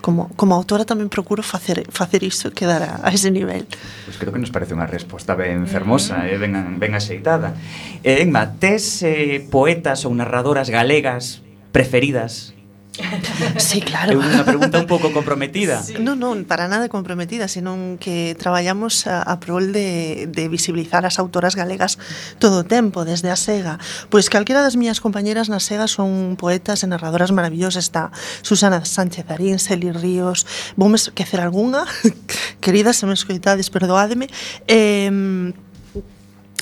[0.00, 3.68] como, como autora tamén procuro facer, facer iso e quedar a, a ese nivel.
[3.68, 6.32] Pois pues creo que nos parece unha resposta ben fermosa, mm.
[6.32, 7.54] eh, ben, ben axeitada.
[8.00, 12.55] Eh, Enma, tes eh, poetas ou narradoras galegas preferidas
[13.58, 14.12] Sí, claro.
[14.12, 15.82] É unha pregunta un pouco comprometida.
[15.84, 15.98] Sí.
[16.00, 21.20] Non, non, para nada comprometida, senón que traballamos a, a prol de, de visibilizar as
[21.20, 22.00] autoras galegas
[22.40, 23.76] todo o tempo, desde a SEGA.
[24.08, 27.86] Pois calquera das miñas compañeras na SEGA son poetas e narradoras maravillosas.
[27.86, 31.84] Está Susana Sánchez Arín, Celi Ríos, vou me esquecer algunha,
[32.64, 34.28] queridas, se me escoitades, perdoádeme.
[34.66, 35.52] Eh,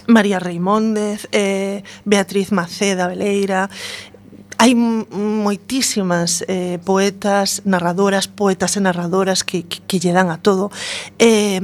[0.06, 3.70] María Reimóndez, eh, Beatriz Maceda Veleira,
[4.58, 10.70] hai moitísimas eh, poetas, narradoras, poetas e narradoras que, que, que lle dan a todo.
[11.18, 11.60] Eh,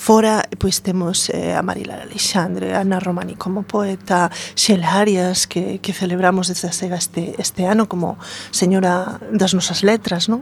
[0.00, 5.78] fora, pois temos eh, a Marila Alexandre, a Ana Romani como poeta, Xel Arias, que,
[5.84, 8.16] que celebramos desde a SEGA este, este ano como
[8.50, 10.40] señora das nosas letras, non?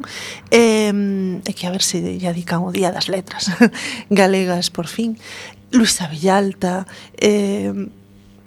[0.54, 3.50] Eh, e que a ver se lle adican o Día das Letras
[4.14, 5.18] Galegas, por fin.
[5.74, 6.86] Luisa Villalta,
[7.18, 7.74] eh,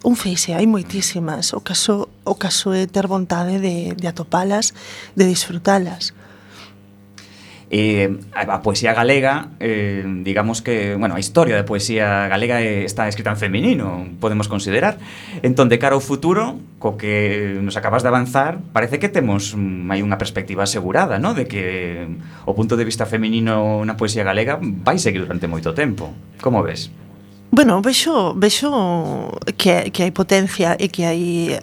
[0.03, 1.53] un feixe, hai moitísimas.
[1.53, 4.73] O caso, o caso é ter vontade de, de atopalas,
[5.15, 6.13] de disfrutalas.
[7.73, 13.31] Eh, a poesía galega, eh, digamos que, bueno, a historia da poesía galega está escrita
[13.31, 14.99] en feminino, podemos considerar.
[15.39, 19.87] Entón, de cara ao futuro, co que nos acabas de avanzar, parece que temos mm,
[19.87, 21.31] hai unha perspectiva asegurada, ¿no?
[21.31, 25.71] De que eh, o punto de vista feminino na poesía galega vai seguir durante moito
[25.71, 26.11] tempo.
[26.43, 26.91] Como ves?
[27.53, 31.59] Bueno, vexo, vexo que, que hai potencia e que hai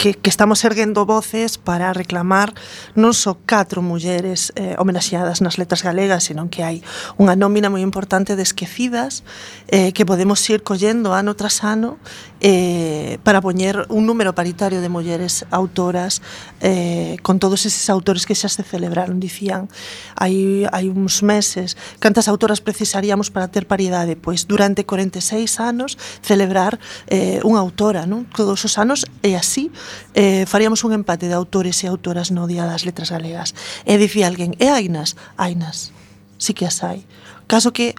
[0.00, 2.56] que, que estamos erguendo voces para reclamar
[2.96, 6.80] non só catro mulleres eh, homenaxeadas nas letras galegas, senón que hai
[7.20, 9.20] unha nómina moi importante de esquecidas
[9.68, 12.00] eh, que podemos ir collendo ano tras ano
[12.40, 16.24] eh, para poñer un número paritario de mulleres autoras
[16.64, 19.68] eh, con todos eses autores que xa se celebraron, dicían
[20.16, 24.16] hai, hai uns meses cantas autoras precisaríamos para ter paridade?
[24.16, 26.78] Pois durante 40 46 anos celebrar
[27.10, 28.28] eh, unha autora, non?
[28.30, 29.74] Todos os anos e así
[30.14, 33.58] eh, faríamos un empate de autores e autoras no Día das Letras Galegas.
[33.82, 35.18] E dicía alguén, e ainas?
[35.34, 35.90] Ainas,
[36.38, 37.02] sí que as hai.
[37.50, 37.98] Caso que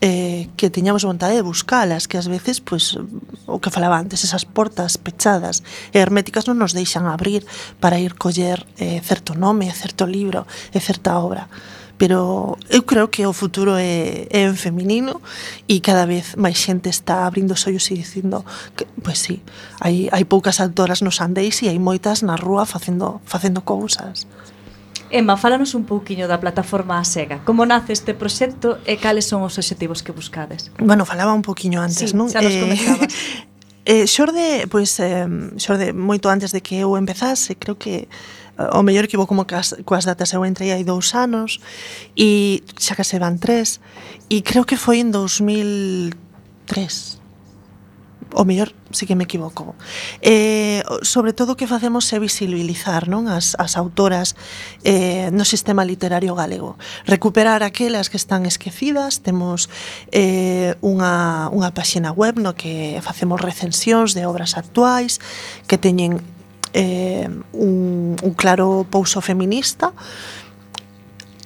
[0.00, 2.96] eh, que teñamos vontade de buscalas, que ás veces, pois,
[3.46, 7.44] o que falaba antes, esas portas pechadas e herméticas non nos deixan abrir
[7.78, 11.46] para ir coller eh, certo nome, certo libro e certa obra
[12.00, 15.20] pero eu creo que o futuro é, é en feminino
[15.68, 18.40] e cada vez máis xente está abrindo os ollos e dicindo
[18.72, 19.44] que, pois sí,
[19.84, 24.24] hai, hai poucas actoras nos andeis e hai moitas na rúa facendo, facendo cousas.
[25.12, 27.44] Emma, fálanos un pouquiño da plataforma Sega.
[27.44, 30.72] Como nace este proxecto e cales son os obxectivos que buscades?
[30.80, 32.32] Bueno, falaba un pouquiño antes, sí, non?
[32.32, 33.12] xa nos eh, comentabas.
[33.84, 35.28] Eh, eh, xorde, pois, eh,
[35.60, 38.08] xorde moito antes de que eu empezase, creo que
[38.60, 41.64] Eh, o mellor equivoco como cas, coas datas eu entrei hai dous anos
[42.12, 43.80] e xa que se van tres
[44.28, 47.20] e creo que foi en 2003
[48.34, 49.74] o mellor sí que me equivoco.
[50.22, 54.34] Eh, sobre todo o que facemos é visibilizar non as, as autoras
[54.82, 56.78] eh, no sistema literario galego.
[57.06, 59.70] Recuperar aquelas que están esquecidas, temos
[60.14, 65.18] eh, unha, unha páxina web no que facemos recensións de obras actuais
[65.66, 66.22] que teñen
[66.72, 69.92] eh, un, un claro pouso feminista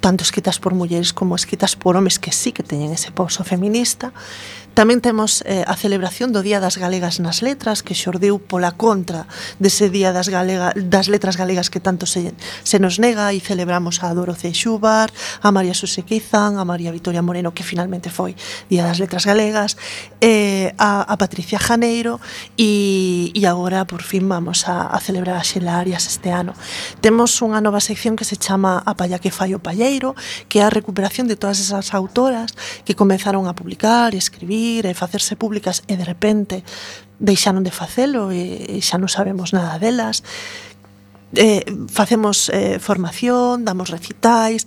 [0.00, 4.12] tanto escritas por mulleres como escritas por homes que sí que teñen ese pouso feminista
[4.74, 9.30] Tamén temos eh, a celebración do Día das Galegas nas Letras, que xordeu pola contra
[9.62, 12.34] dese Día das, Galega, das Letras Galegas que tanto se,
[12.66, 17.22] se nos nega e celebramos a Doroce Xubar, a María Xuse Quizán, a María Vitoria
[17.22, 18.34] Moreno, que finalmente foi
[18.66, 19.78] Día das Letras Galegas,
[20.18, 22.18] eh, a, a Patricia Janeiro
[22.58, 26.50] e, e agora por fin vamos a, a celebrar a Xela Arias este ano.
[26.98, 30.18] Temos unha nova sección que se chama A palla que fai o palleiro,
[30.50, 34.94] que é a recuperación de todas esas autoras que comenzaron a publicar, escribir, salir e
[34.94, 36.64] facerse públicas e de repente
[37.20, 40.24] deixaron de facelo e, e xa non sabemos nada delas.
[41.34, 44.64] Eh, facemos eh, formación, damos recitais,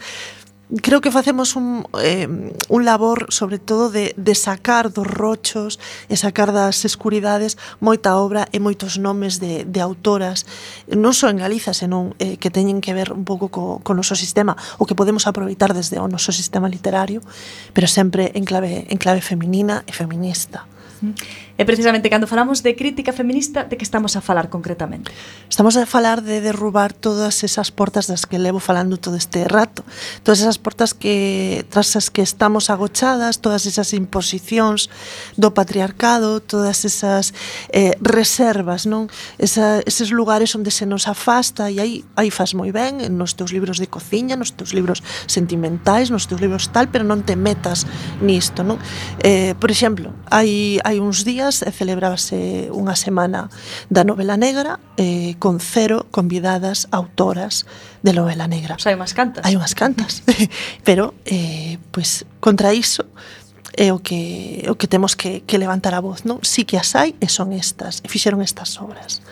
[0.82, 2.28] creo que facemos un, eh,
[2.68, 5.80] un labor sobre todo de, de sacar dos rochos
[6.11, 10.43] e sacar das escuridades moita obra e moitos nomes de, de autoras
[10.91, 14.20] non só en Galiza senón eh, que teñen que ver un pouco co, co noso
[14.20, 17.24] sistema o que podemos aproveitar desde o noso sistema literario
[17.72, 20.68] pero sempre en clave, en clave feminina e feminista
[20.99, 21.46] mm.
[21.58, 25.10] E precisamente cando falamos de crítica feminista, de que estamos a falar concretamente?
[25.49, 29.82] Estamos a falar de derrubar todas esas portas das que levo falando todo este rato.
[30.22, 34.93] Todas esas portas que tras as que estamos agochadas, todas esas imposicións
[35.34, 37.34] do patriarcado, todas esas
[37.74, 39.10] eh, reservas, non?
[39.41, 43.49] Esa, eses lugares onde se nos afasta e aí, aí faz moi ben nos teus
[43.49, 47.89] libros de cociña, nos teus libros sentimentais, nos teus libros tal, pero non te metas
[48.22, 48.78] nisto, non?
[49.26, 53.47] Eh, por exemplo, hai, hai uns días días e celebrábase unha semana
[53.87, 57.63] da novela negra eh, con cero convidadas autoras
[58.03, 58.75] de novela negra.
[58.75, 59.41] O sea, hai unhas cantas.
[59.47, 60.23] Hai unhas cantas.
[60.87, 63.07] Pero, eh, pois, pues, contra iso,
[63.77, 66.43] é o que, o que temos que, que levantar a voz, non?
[66.43, 69.23] Si que as hai e son estas, e fixeron estas obras.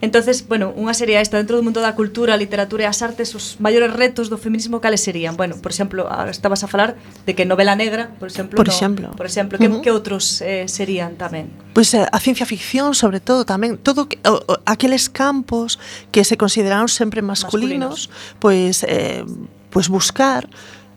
[0.00, 3.34] Entonces, bueno, unha sería esta dentro do mundo da cultura, a literatura e as artes,
[3.34, 5.34] os maiores retos do feminismo cales serían?
[5.34, 6.94] Bueno, por exemplo, estabas a falar
[7.26, 9.82] de que novela negra, por exemplo, por no, exemplo, por exemplo, que, uh -huh.
[9.82, 11.50] que outros eh, serían tamén?
[11.74, 15.82] Pois pues, a ciencia ficción, sobre todo tamén, todo que, o, o, aqueles campos
[16.14, 18.38] que se consideraron sempre masculinos, masculinos.
[18.38, 19.26] pois pues, eh,
[19.68, 20.46] pois pues buscar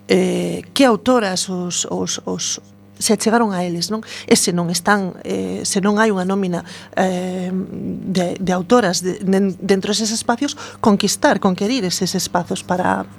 [0.08, 2.62] eh, que autoras os, os, os,
[3.02, 4.06] se achegaron a eles, non?
[4.30, 6.62] E se non están, eh, se non hai unha nómina
[6.96, 13.10] eh, de, de autoras de, de, dentro deses espacios, conquistar, conquerir eses espazos para,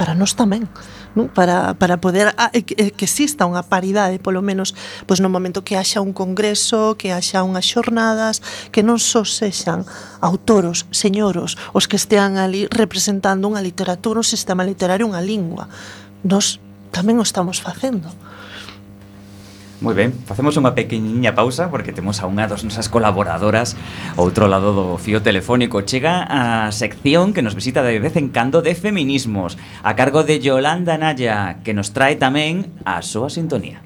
[0.00, 0.68] para nós tamén
[1.14, 1.26] non?
[1.28, 4.72] Para, para poder ah, a, que exista unha paridade polo menos
[5.04, 9.82] pois no momento que haxa un congreso que haxa unhas xornadas que non só sexan
[10.22, 15.66] autoros señoros os que estean ali representando unha literatura un sistema literario unha lingua
[16.22, 16.62] nos
[16.94, 18.08] tamén o estamos facendo
[19.80, 23.80] Moi ben, facemos unha pequeniña pausa porque temos a unha das nosas colaboradoras
[24.20, 25.80] outro lado do fío telefónico.
[25.88, 30.36] Chega a sección que nos visita de vez en cando de feminismos a cargo de
[30.36, 33.80] Yolanda Naya que nos trae tamén a súa sintonía.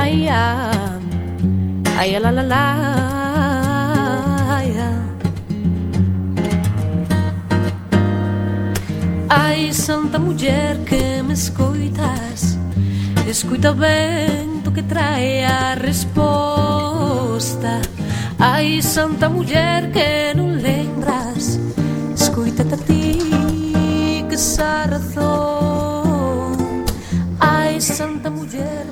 [0.00, 2.64] Ai, ai, la, la, la,
[4.56, 4.72] ai,
[9.28, 12.56] ai, santa muller que me escoitas
[13.30, 16.18] Escuita o vento que trae a resposta
[18.40, 21.62] Ai, santa muller que non lembras
[22.10, 23.22] Escuítate a ti
[24.26, 26.82] que xa razón
[27.38, 28.90] Ai, santa muller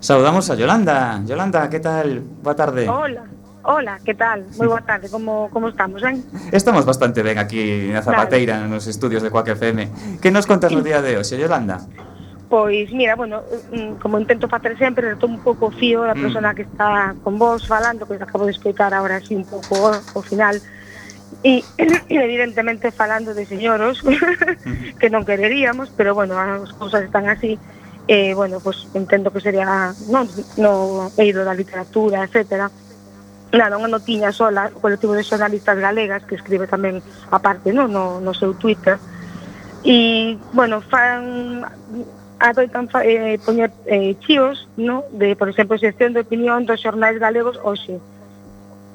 [0.00, 1.20] Saudamos a Yolanda.
[1.28, 2.24] Yolanda, que tal?
[2.40, 2.88] Boa tarde.
[2.88, 3.28] Hola.
[3.64, 4.44] Hola, que tal?
[4.56, 6.24] Moi boa tarde, como, como estamos, ben?
[6.52, 8.72] Estamos bastante ben aquí na Zapateira, claro.
[8.72, 11.84] nos estudios de Coaque FM Que nos contas no día de hoxe, Yolanda?
[12.54, 13.42] Pois, mira, bueno,
[13.72, 16.22] mm, como intento facer sempre, retomo un pouco o fío da mm.
[16.22, 16.54] persona mm.
[16.54, 20.62] que está con vos falando, que acabo de escoitar agora así un pouco o final,
[21.42, 21.66] e
[22.06, 23.98] evidentemente falando de señoros
[25.02, 27.58] que non quereríamos, pero bueno, as cousas están así,
[28.06, 32.70] eh, bueno, pois pues entendo que sería non, no eido da literatura, etcétera,
[33.50, 37.02] Nada, unha notiña sola, o colectivo de xornalistas galegas que escribe tamén
[37.34, 38.94] aparte no, no, no seu Twitter,
[39.82, 41.66] e, bueno, fan
[42.44, 45.04] adoitan eh, poñer eh, chíos, no?
[45.12, 47.96] de, por exemplo, sección de opinión dos xornais galegos hoxe.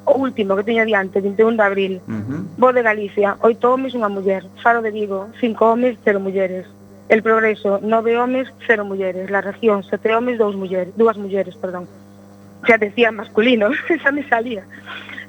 [0.06, 1.94] O último que teño diante, 21 de abril.
[2.08, 2.42] Uh -huh.
[2.58, 4.46] Voz de Galicia, oito homes, unha muller.
[4.62, 6.66] Faro de Vigo, cinco homes, cero mulleres.
[7.10, 9.30] El Progreso, nove homes, cero mulleres.
[9.34, 11.90] La Región, sete homes, dous mulleres, dúas mulleres, perdón.
[12.66, 14.64] Xa decía masculino, xa me salía.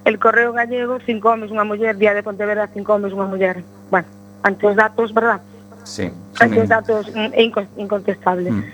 [0.05, 1.97] El Correo Gallego, cinco homes, unha muller.
[1.97, 3.65] Día de Pontevedra, cinco homes, unha muller.
[3.89, 4.09] Bueno,
[4.45, 5.41] ante os datos, verdad?
[5.85, 6.11] Sí.
[6.41, 8.53] Esos datos mm, incontestables.
[8.53, 8.65] Mm.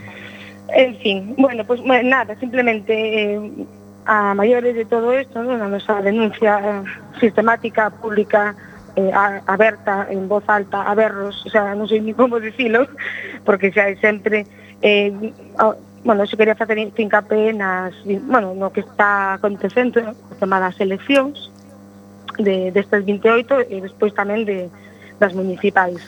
[0.69, 3.67] En fin, bueno, pues nada, simplemente eh,
[4.05, 5.53] a maiores de todo esto, ¿no?
[5.53, 6.83] a nosa denuncia eh,
[7.21, 8.55] sistemática, pública,
[8.97, 12.87] eh, a, aberta, en voz alta, a berros, o sea, non sei ni como dicilo,
[13.47, 14.47] porque xa é sempre...
[14.83, 15.13] Eh,
[15.63, 15.75] oh,
[16.07, 17.95] bueno, se quería facer fincapé nas,
[18.31, 21.51] bueno, no que está acontecendo, o tema das eleccións
[22.39, 24.71] de destas 28 e despois tamén de
[25.19, 25.99] das municipais.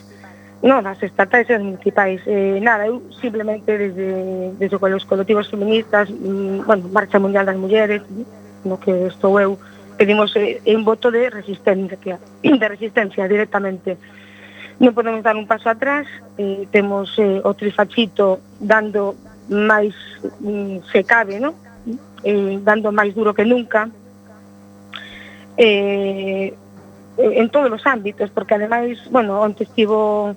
[0.59, 2.19] Non, as estatais e as municipais.
[2.27, 8.03] Eh, nada, eu simplemente desde, desde os colectivos feministas, mm, bueno, Marcha Mundial das Mulleres,
[8.67, 9.55] no que estou eu,
[9.95, 14.03] pedimos eh, un voto de resistencia, de resistencia directamente.
[14.83, 19.15] Non podemos dar un paso atrás, eh, temos eh, o trifachito dando
[19.47, 19.95] máis,
[20.43, 21.55] mm, se cabe, no?
[22.23, 23.91] eh, dando máis duro que nunca,
[25.57, 26.55] eh,
[27.19, 30.35] en todos os ámbitos, porque ademais, bueno, onte estivo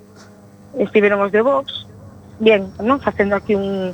[0.78, 1.86] estiveron os de Vox,
[2.38, 3.92] bien, non facendo aquí un,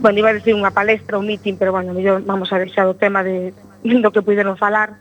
[0.00, 2.96] bueno, iba a decir unha palestra, un meeting, pero bueno, mellor vamos a deixar o
[2.96, 3.52] tema de,
[3.84, 4.96] do que puderon falar,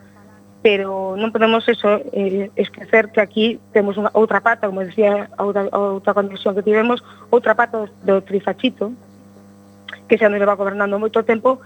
[0.61, 5.41] pero non podemos eso eh, esquecer que aquí temos unha outra pata, como decía a
[5.45, 6.99] outra, a outra conexión que tivemos,
[7.31, 8.91] outra pata do, do trifachito,
[10.09, 11.61] que xa nos leva gobernando moito tempo,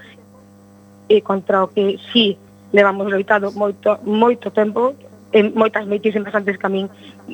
[1.12, 2.38] e contra o que sí
[2.72, 4.96] levamos loitado moito, moito tempo,
[5.32, 6.88] en moitas meitísimas antes que a min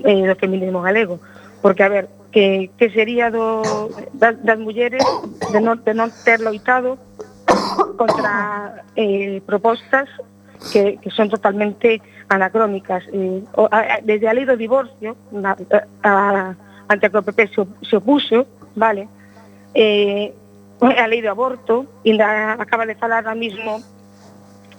[0.06, 1.18] eh, do feminismo galego.
[1.62, 3.62] Porque, a ver, que, que sería do,
[4.14, 5.04] das, das mulleres
[5.52, 7.02] de non, de non ter loitado
[7.98, 10.06] contra eh, propostas
[10.72, 13.04] que, que son totalmente anacrónicas.
[13.14, 16.14] Eh, o, a, desde a lei do divorcio, na, a, a,
[16.90, 18.46] ante a que o PP se, se opuso,
[18.76, 19.08] vale,
[19.74, 20.34] eh,
[20.82, 23.82] a lei do aborto, ainda acaba de falar ahora mismo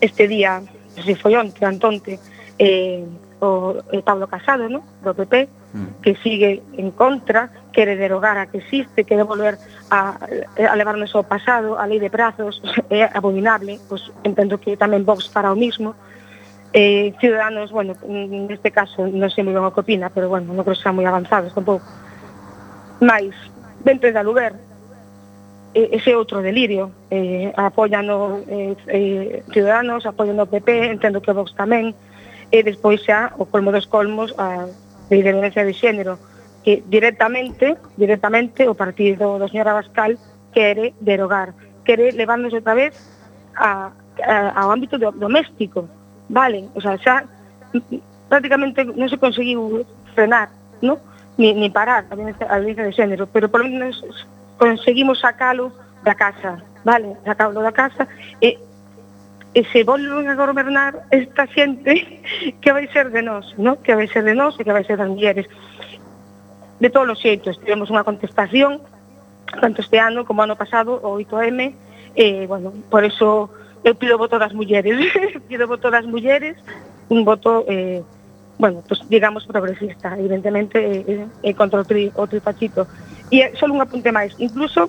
[0.01, 0.63] este día,
[0.95, 2.23] se foi onte, antonte,
[2.59, 3.03] eh,
[3.41, 4.83] o eh, Pablo Casado, ¿no?
[5.03, 6.03] do PP, mm.
[6.03, 9.59] que sigue en contra, quere derogar a que existe, quere volver
[9.91, 12.59] a, a levarnos ao pasado, a lei de prazos,
[12.91, 15.95] é abominable, pois entendo que tamén Vox para o mismo,
[16.73, 20.67] eh, Ciudadanos, bueno, neste caso non sei moi ben o que opina, pero bueno, non
[20.67, 21.87] creo que sean moi avanzados tampouco.
[23.01, 23.33] Mais,
[23.81, 24.53] ventre da Luber,
[25.75, 26.93] ese outro delirio.
[27.11, 31.97] Eh, apoian o, eh, eh, Ciudadanos, apoian o PP, entendo que Vox tamén,
[32.51, 34.67] e despois xa o colmo dos colmos a,
[35.11, 36.19] de violencia de xénero
[36.65, 40.17] que directamente directamente o partido do señor Abascal
[40.53, 41.53] quere derogar
[41.85, 42.93] quere levándose outra vez
[43.57, 43.93] a,
[44.25, 45.89] a, ao ámbito do, doméstico
[46.29, 47.25] vale, o sea, xa
[48.29, 50.53] prácticamente non se conseguiu frenar,
[50.85, 51.01] no?
[51.39, 54.05] ni, ni parar a violencia, a violencia de xénero, pero polo menos
[54.59, 55.73] conseguimos sacalo
[56.05, 58.05] da casa, vale, sacalo da casa
[58.43, 58.61] e
[59.59, 62.23] e se volven a gobernar esta xente
[62.63, 63.83] que vai ser de nós, no?
[63.83, 65.51] que vai ser de nós e que vai ser das mulleres.
[66.79, 68.79] De todos os xeitos, tivemos unha contestación
[69.59, 71.75] tanto este ano como ano pasado, o 8M,
[72.15, 73.51] e, bueno, por eso
[73.83, 74.95] eu pido voto das mulleres,
[75.51, 76.55] pido voto das mulleres,
[77.11, 78.07] un voto, eh,
[78.63, 82.87] bueno, pues, digamos, progresista, evidentemente, eh, eh, contra o, tri, o tripachito.
[83.35, 84.87] E só un apunte máis, incluso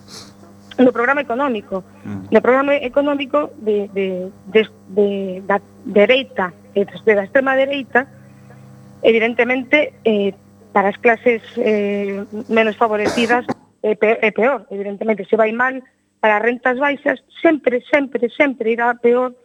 [0.79, 2.31] no programa económico, mm.
[2.31, 8.07] no programa económico de, de, de, de da dereita, eh, de, de da extrema dereita,
[9.03, 10.33] evidentemente, eh,
[10.71, 13.45] para as clases eh, menos favorecidas
[13.83, 15.75] eh, é eh, peor, evidentemente, se vai mal
[16.19, 19.35] para as rentas baixas, sempre, sempre, sempre irá peor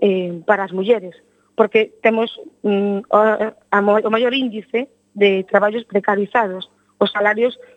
[0.00, 1.14] eh, para as mulleres,
[1.54, 2.32] porque temos
[2.62, 3.16] mm, o,
[3.70, 7.71] a, o maior índice de traballos precarizados, os salarios precarizados,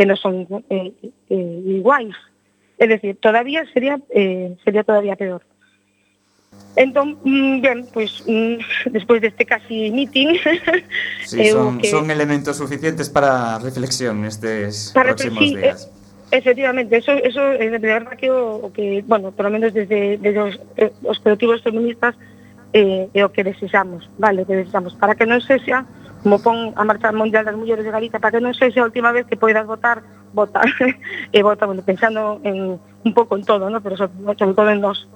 [0.00, 0.96] que non son eh,
[1.28, 2.16] eh, iguais.
[2.80, 5.44] É dicir, todavía sería eh, sería todavía peor.
[6.72, 10.40] Entón, mm, ben, pois, mm, despois deste casi meeting...
[11.28, 11.92] sí, eh, son, que...
[11.92, 15.92] son elementos suficientes para reflexión nestes para próximos sí, eh, días.
[16.32, 19.76] Eh, efectivamente, eso, eso é de verdad que o, o que, bueno, por lo menos
[19.76, 22.16] desde, desde os, eh, os colectivos feministas
[22.72, 25.84] eh, é o que desexamos, vale, que desexamos, para que non sexa
[26.22, 29.12] como pon a marcha mundial das mulleres de Galicia para que non sexa a última
[29.12, 30.04] vez que poidas votar,
[30.36, 30.68] votar
[31.36, 33.80] e vota, bueno, pensando en un pouco en todo, ¿no?
[33.80, 35.08] pero sobre todo en nós.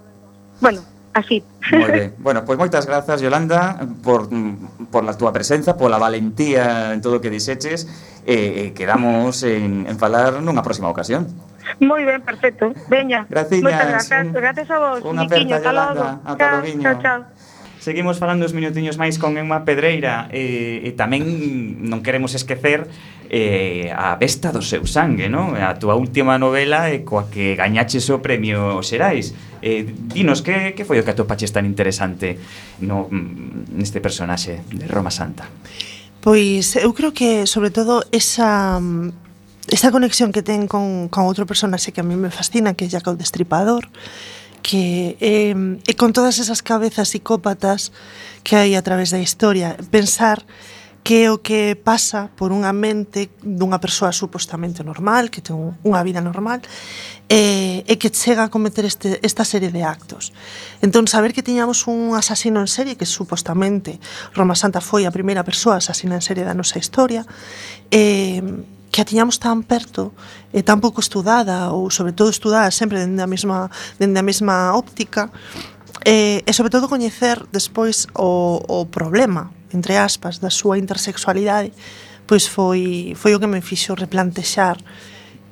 [0.61, 0.81] Bueno,
[1.13, 1.45] así.
[1.73, 2.15] Moi ben.
[2.25, 4.29] Bueno, pois pues moitas grazas, Yolanda, por,
[4.91, 7.85] por la túa presenza, pola valentía en todo o que dixeches,
[8.25, 11.29] e eh, quedamos en, en falar nunha próxima ocasión.
[11.81, 12.73] Moi ben, perfecto.
[12.89, 13.27] Veña.
[13.29, 13.65] Graciñas.
[13.65, 14.27] Moitas grazas.
[14.27, 15.01] Un, gracias a vos.
[15.05, 16.09] Unha aperta, Yolanda.
[16.25, 16.81] Ata logo.
[16.81, 17.21] Chao, chao.
[17.85, 22.89] Seguimos falando uns minutiños máis con Emma Pedreira e, e tamén non queremos esquecer
[23.29, 25.53] eh, a besta do seu sangue, non?
[25.53, 29.37] A túa última novela e coa que gañaches o premio Xerais.
[29.61, 32.41] Eh, dinos, que, que foi o que atopaches tan interesante
[32.81, 35.45] no, mm, neste personaxe de Roma Santa?
[36.25, 38.81] Pois eu creo que, sobre todo, esa
[39.69, 42.89] esa conexión que ten con, con outro personaxe que a mí me fascina, que é
[42.89, 43.93] Jacob Destripador,
[44.65, 45.53] que eh,
[45.85, 47.93] e con todas esas cabezas psicópatas
[48.41, 50.41] que hai a través da historia, pensar
[51.05, 56.01] que é o que pasa por unha mente dunha persoa supostamente normal, que ten unha
[56.01, 56.65] vida normal,
[57.29, 60.33] e, e que chega a cometer este, esta serie de actos.
[60.81, 64.01] Entón, saber que tiñamos un asasino en serie, que supostamente
[64.33, 67.29] Roma Santa foi a primeira persoa asasina en serie da nosa historia,
[67.93, 68.41] eh,
[68.95, 70.15] que a tiñamos tan perto
[70.55, 73.67] e tan pouco estudada ou sobre todo estudada sempre dende a mesma
[73.99, 75.35] dende a mesma óptica
[76.07, 81.75] e, e sobre todo coñecer despois o, o problema entre aspas da súa intersexualidade
[82.23, 84.79] pois foi foi o que me fixo replantexar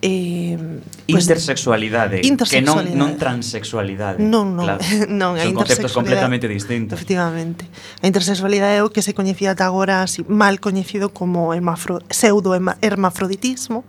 [0.03, 0.59] eh,
[1.07, 4.19] pues, intersexualidade, intersexualidade, que non, non transexualidade.
[4.19, 4.83] Non, non, claro.
[5.23, 6.99] non a Son conceptos completamente distintos.
[6.99, 7.71] Efectivamente.
[8.03, 12.51] A intersexualidade é o que se coñecía ata agora así, mal coñecido como hermafro, pseudo
[12.83, 13.87] hermafroditismo.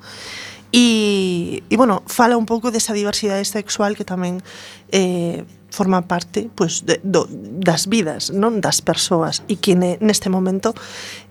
[0.74, 4.41] E, e, bueno, fala un pouco desa diversidade sexual que tamén
[4.93, 10.30] eh, forma parte pues, de, do, das vidas, non das persoas e que ne, neste
[10.30, 10.78] momento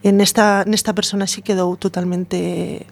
[0.02, 2.82] en esta, nesta persona si quedou totalmente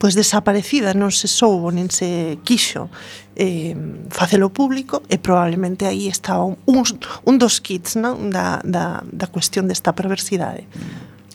[0.00, 2.88] pois desaparecida non se soubo nin se quixo
[3.36, 3.76] eh,
[4.08, 8.32] facelo público e probablemente aí está un, un dos kits non?
[8.32, 10.64] Da, da, da cuestión desta perversidade.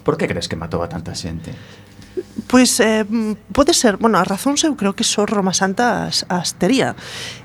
[0.01, 1.53] Por que crees que matou a tanta xente?
[2.49, 3.05] Pois eh,
[3.53, 6.97] pode ser, bueno, as razóns eu creo que só Roma Santa as, as tería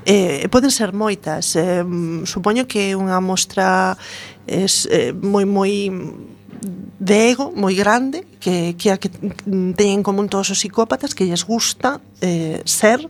[0.09, 1.85] eh, Poden ser moitas eh,
[2.25, 3.93] Supoño que unha mostra
[4.49, 5.91] es, eh, moi moi
[6.61, 9.09] de ego moi grande que, que, que
[9.73, 13.01] teñen en común todos os psicópatas que lles gusta eh, ser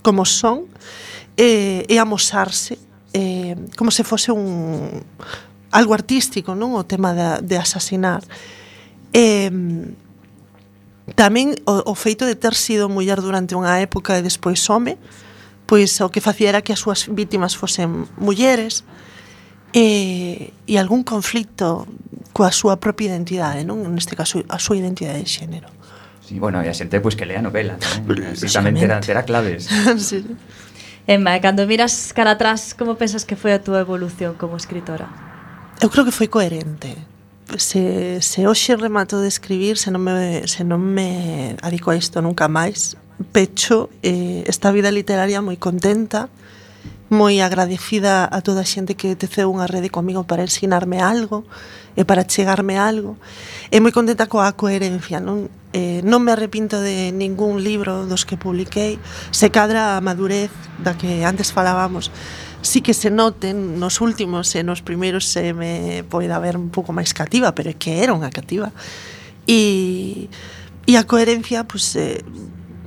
[0.00, 0.64] como son
[1.36, 2.80] eh, e amosarse
[3.12, 5.04] eh, como se fose un
[5.70, 6.72] algo artístico non?
[6.72, 8.24] O tema de de asasinar.
[9.12, 9.52] Eh,
[11.14, 14.96] tamén o, o feito de ter sido muller durante unha época e despois home
[15.66, 18.82] pois o que facía era que as súas vítimas fosen mulleres
[19.74, 21.86] e, e algún conflito
[22.36, 23.80] coa súa propia identidade, non?
[23.88, 25.72] Neste caso, a súa identidade de xénero.
[26.20, 28.36] Sí, bueno, e a xente pois pues, que lea novela, tamén.
[28.36, 29.72] Así tamén terá, terá claves.
[29.96, 30.20] sí.
[31.08, 35.08] Emma, cando miras cara atrás, como pensas que foi a túa evolución como escritora?
[35.80, 36.92] Eu creo que foi coherente.
[37.56, 42.20] Se, se hoxe remato de escribir, se non me, se non me adico a isto
[42.20, 43.00] nunca máis,
[43.32, 46.28] pecho eh, esta vida literaria moi contenta,
[47.08, 51.46] moi agradecida a toda a xente que teceu unha rede comigo para ensinarme algo
[51.94, 53.14] e para chegarme algo.
[53.70, 58.34] E moi contenta coa coherencia non, eh, non me arrepinto de ningún libro dos que
[58.34, 58.98] publiquei.
[59.30, 60.50] Se cadra a madurez
[60.82, 62.10] da que antes falábamos
[62.66, 66.90] sí que se noten nos últimos e nos primeiros se me poida ver un pouco
[66.90, 68.74] máis cativa pero é que era unha cativa.
[69.46, 70.26] E,
[70.90, 72.26] e a coherencia pues, eh,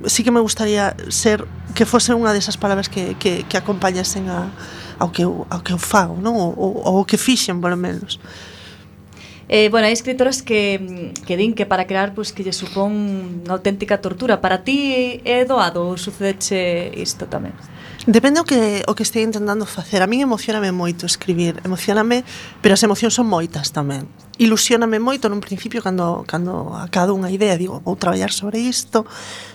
[0.06, 1.44] sí que me gustaría ser
[1.74, 4.50] que fose unha desas palabras que, que, que acompañasen a,
[4.98, 6.36] ao, que eu, ao que eu fago, non?
[6.36, 8.18] O, o, o que fixen, polo menos.
[9.50, 12.94] Eh, bueno, hai escritoras que, que din que para crear pues, que lle supón
[13.42, 14.38] unha auténtica tortura.
[14.38, 17.50] Para ti é doado ou sucedeche isto tamén?
[18.06, 20.00] Depende o que, o que estea intentando facer.
[20.00, 22.24] A min emocioname moito escribir, emocioname,
[22.64, 24.08] pero as emocións son moitas tamén.
[24.40, 29.04] Ilusioname moito nun principio cando, cando acado unha idea, digo, vou traballar sobre isto,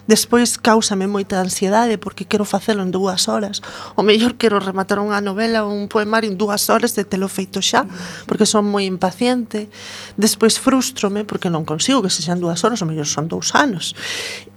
[0.06, 3.66] despois causame moita ansiedade porque quero facelo en dúas horas,
[3.98, 7.66] o mellor quero rematar unha novela ou un poemario en dúas horas de telo feito
[7.66, 7.90] xa,
[8.30, 9.74] porque son moi impaciente,
[10.22, 13.98] despois frustrome porque non consigo que sexan dúas horas, o mellor son dous anos.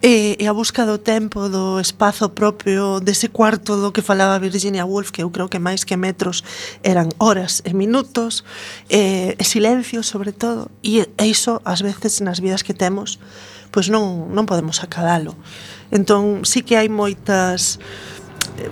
[0.04, 4.36] E, e a busca do tempo, do espazo propio, dese cuarto do do que falaba
[4.36, 6.44] Virginia Woolf, que eu creo que máis que metros
[6.84, 8.44] eran horas e minutos,
[8.92, 13.16] eh, e silencio sobre todo, e, e iso ás veces nas vidas que temos,
[13.72, 15.32] pois non, non podemos acadalo.
[15.88, 17.80] Entón, sí que hai moitas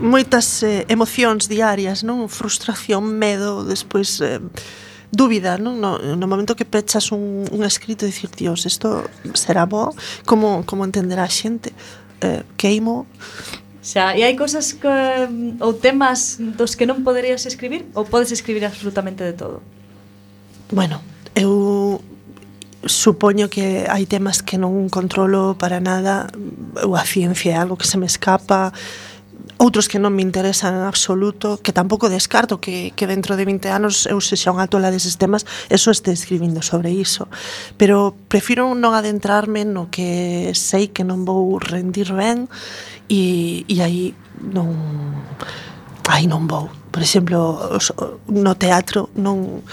[0.03, 2.29] moitas eh, emocións diarias, non?
[2.29, 4.43] Frustración, medo, despois eh,
[5.09, 5.81] dúbida, non?
[5.81, 9.97] No, no momento que pechas un, un escrito e dicir, Dios, isto será bo,
[10.29, 11.73] como, como entenderá a xente?
[12.21, 13.07] Eh, queimo
[13.87, 14.91] Xa, e hai cousas que,
[15.63, 19.63] ou temas dos que non poderías escribir ou podes escribir absolutamente de todo?
[20.75, 20.99] Bueno,
[21.39, 22.03] eu
[22.83, 26.27] supoño que hai temas que non controlo para nada,
[26.83, 28.75] ou a ciencia é algo que se me escapa,
[29.57, 33.73] outros que non me interesan en absoluto, que tampouco descarto que, que dentro de 20
[33.73, 37.29] anos eu se xa unha tola deses temas, eso este escribindo sobre iso.
[37.81, 42.53] Pero prefiro non adentrarme no que sei que non vou rendir ben
[43.09, 44.77] e, e aí non
[46.13, 46.69] aí non vou.
[46.93, 47.57] Por exemplo,
[48.29, 49.65] no teatro non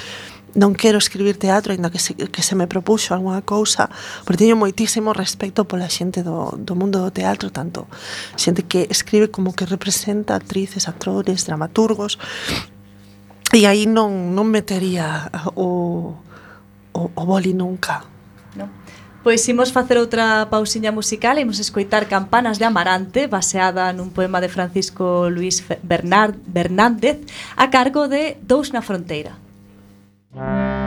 [0.53, 3.89] non quero escribir teatro, aínda que se, que se me propuxo algunha cousa,
[4.21, 7.89] porque teño moitísimo respecto pola xente do, do mundo do teatro, tanto
[8.37, 12.21] xente que escribe como que representa actrices, actores, dramaturgos,
[13.53, 16.13] e aí non, non metería o,
[16.93, 18.05] o, o boli nunca.
[18.53, 18.69] No.
[19.23, 24.37] Pois imos facer outra pausiña musical e imos escoitar Campanas de Amarante baseada nun poema
[24.37, 27.25] de Francisco Luis Bernard, Bernández
[27.57, 29.42] a cargo de Dous na Fronteira.
[30.35, 30.82] mm.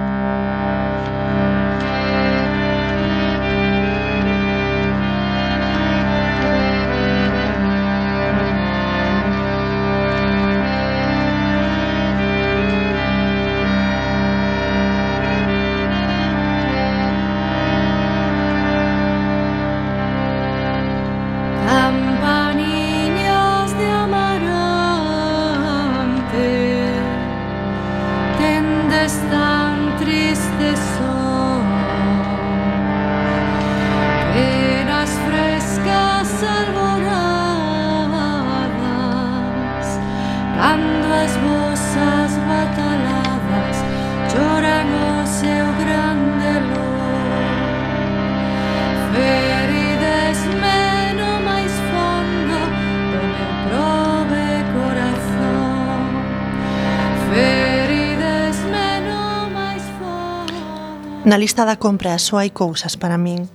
[61.26, 63.50] Na lista da compra só hai cousas para min.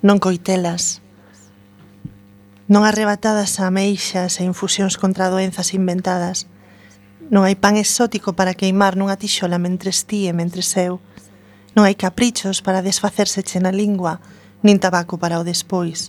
[0.00, 1.04] Non coitelas.
[2.64, 6.48] Non arrebatadas a meixas e infusións contra doenzas inventadas.
[7.28, 10.96] Non hai pan exótico para queimar nunha tixola mentres ti e mentres eu.
[11.76, 14.24] Non hai caprichos para desfacerse che na lingua,
[14.64, 16.08] nin tabaco para o despois.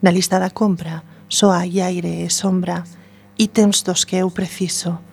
[0.00, 2.88] Na lista da compra só hai aire e sombra,
[3.36, 5.04] ítems dos que eu preciso.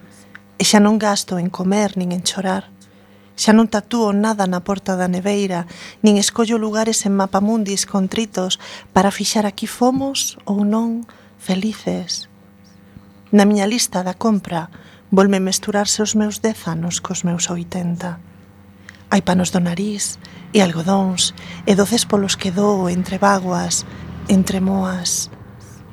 [0.55, 2.78] E xa non gasto en comer nin en chorar
[3.39, 5.63] Xa non tatúo nada na porta da neveira,
[6.03, 8.59] nin escollo lugares en mapamundis contritos
[8.91, 11.07] para fixar aquí fomos ou non
[11.39, 12.27] felices.
[13.31, 14.67] Na miña lista da compra
[15.07, 18.19] volme mesturarse os meus dez anos cos meus oitenta.
[19.07, 20.19] Hai panos do nariz
[20.51, 21.31] e algodóns
[21.63, 23.87] e doces polos que dou entre vaguas,
[24.27, 25.31] entre moas.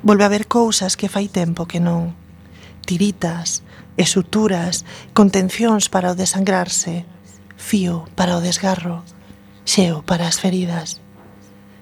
[0.03, 2.11] Volve a ver cousas que fai tempo que non.
[2.83, 3.63] Tiritas,
[3.95, 4.83] e suturas,
[5.15, 7.07] contencións para o desangrarse,
[7.67, 9.03] fío para o desgarro,
[9.67, 11.03] xeo para as feridas.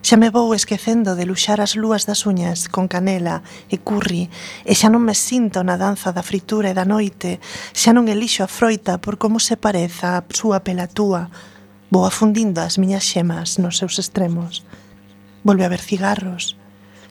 [0.01, 4.33] Xa me vou esquecendo de luxar as lúas das uñas con canela e curri
[4.65, 7.37] e xa non me sinto na danza da fritura e da noite,
[7.77, 11.29] xa non elixo a froita por como se pareza a súa pelatúa,
[11.93, 14.65] vou afundindo as miñas xemas nos seus extremos.
[15.45, 16.57] Volve a haber cigarros,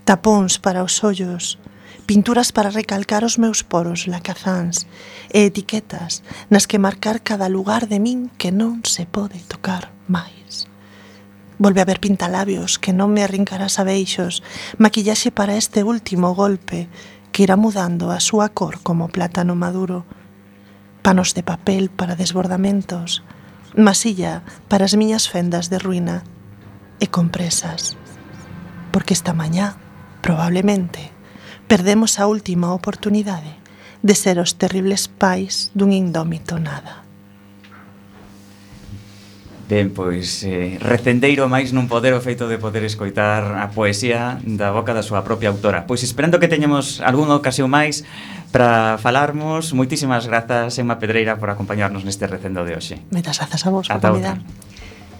[0.02, 1.62] tapóns para os ollos,
[2.04, 4.86] pinturas para recalcar os meus poros lacazáns
[5.32, 6.20] e etiquetas
[6.52, 10.68] nas que marcar cada lugar de min que non se pode tocar máis.
[11.56, 14.44] Volve a ver pintalabios que non me arrincarás a beixos,
[14.76, 16.92] maquillaxe para este último golpe
[17.32, 20.04] que irá mudando a súa cor como plátano maduro,
[21.00, 23.24] panos de papel para desbordamentos,
[23.72, 26.26] masilla para as miñas fendas de ruína
[27.00, 27.96] e compresas,
[28.90, 29.78] porque esta mañá,
[30.22, 31.13] probablemente,
[31.66, 33.56] perdemos a última oportunidade
[34.04, 37.04] de ser os terribles pais dun indómito nada.
[39.64, 44.68] Ben, pois, eh, recendeiro máis nun poder o feito de poder escoitar a poesía da
[44.76, 45.88] boca da súa propia autora.
[45.88, 48.04] Pois esperando que teñamos algunha ocasión máis
[48.52, 53.00] para falarmos, moitísimas grazas, Emma Pedreira, por acompañarnos neste recendo de hoxe.
[53.08, 54.44] Metas grazas a vos por convidar.
[54.44, 54.73] Outra.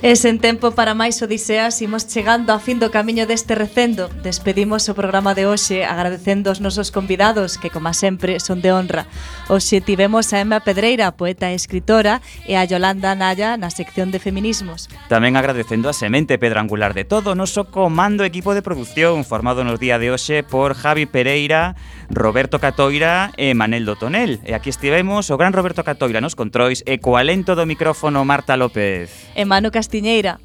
[0.04, 4.12] E sen tempo para máis odiseas imos chegando a fin do camiño deste recendo.
[4.20, 9.08] Despedimos o programa de hoxe agradecendo os nosos convidados que, como sempre, son de honra.
[9.48, 14.20] Hoxe tivemos a Emma Pedreira, poeta e escritora, e a Yolanda Naya na sección de
[14.20, 14.92] feminismos.
[15.08, 19.80] Tamén agradecendo a semente pedrangular de todo o noso comando equipo de producción formado nos
[19.80, 21.80] día de hoxe por Javi Pereira,
[22.12, 24.44] Roberto Catoira e Manel Dotonel.
[24.44, 28.52] E aquí estivemos o gran Roberto Catoira nos controis e co alento do micrófono Marta
[28.60, 29.32] López.
[29.32, 30.40] E Manu Castiñeira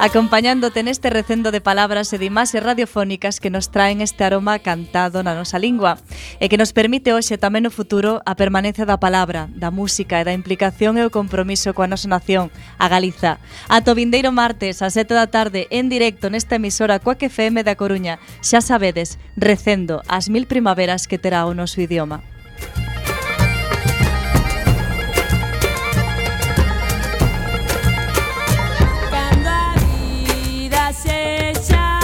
[0.00, 5.20] acompañándote neste recendo de palabras e de imaxes radiofónicas que nos traen este aroma cantado
[5.20, 6.00] na nosa lingua
[6.40, 10.26] e que nos permite hoxe tamén no futuro a permanencia da palabra, da música e
[10.26, 12.48] da implicación e o compromiso coa nosa nación,
[12.80, 13.36] a Galiza.
[13.68, 18.16] Ato vindeiro martes a 7 da tarde en directo nesta emisora Coaque FM da Coruña.
[18.40, 22.31] Xa sabedes, recendo as mil primaveras que terá o noso idioma.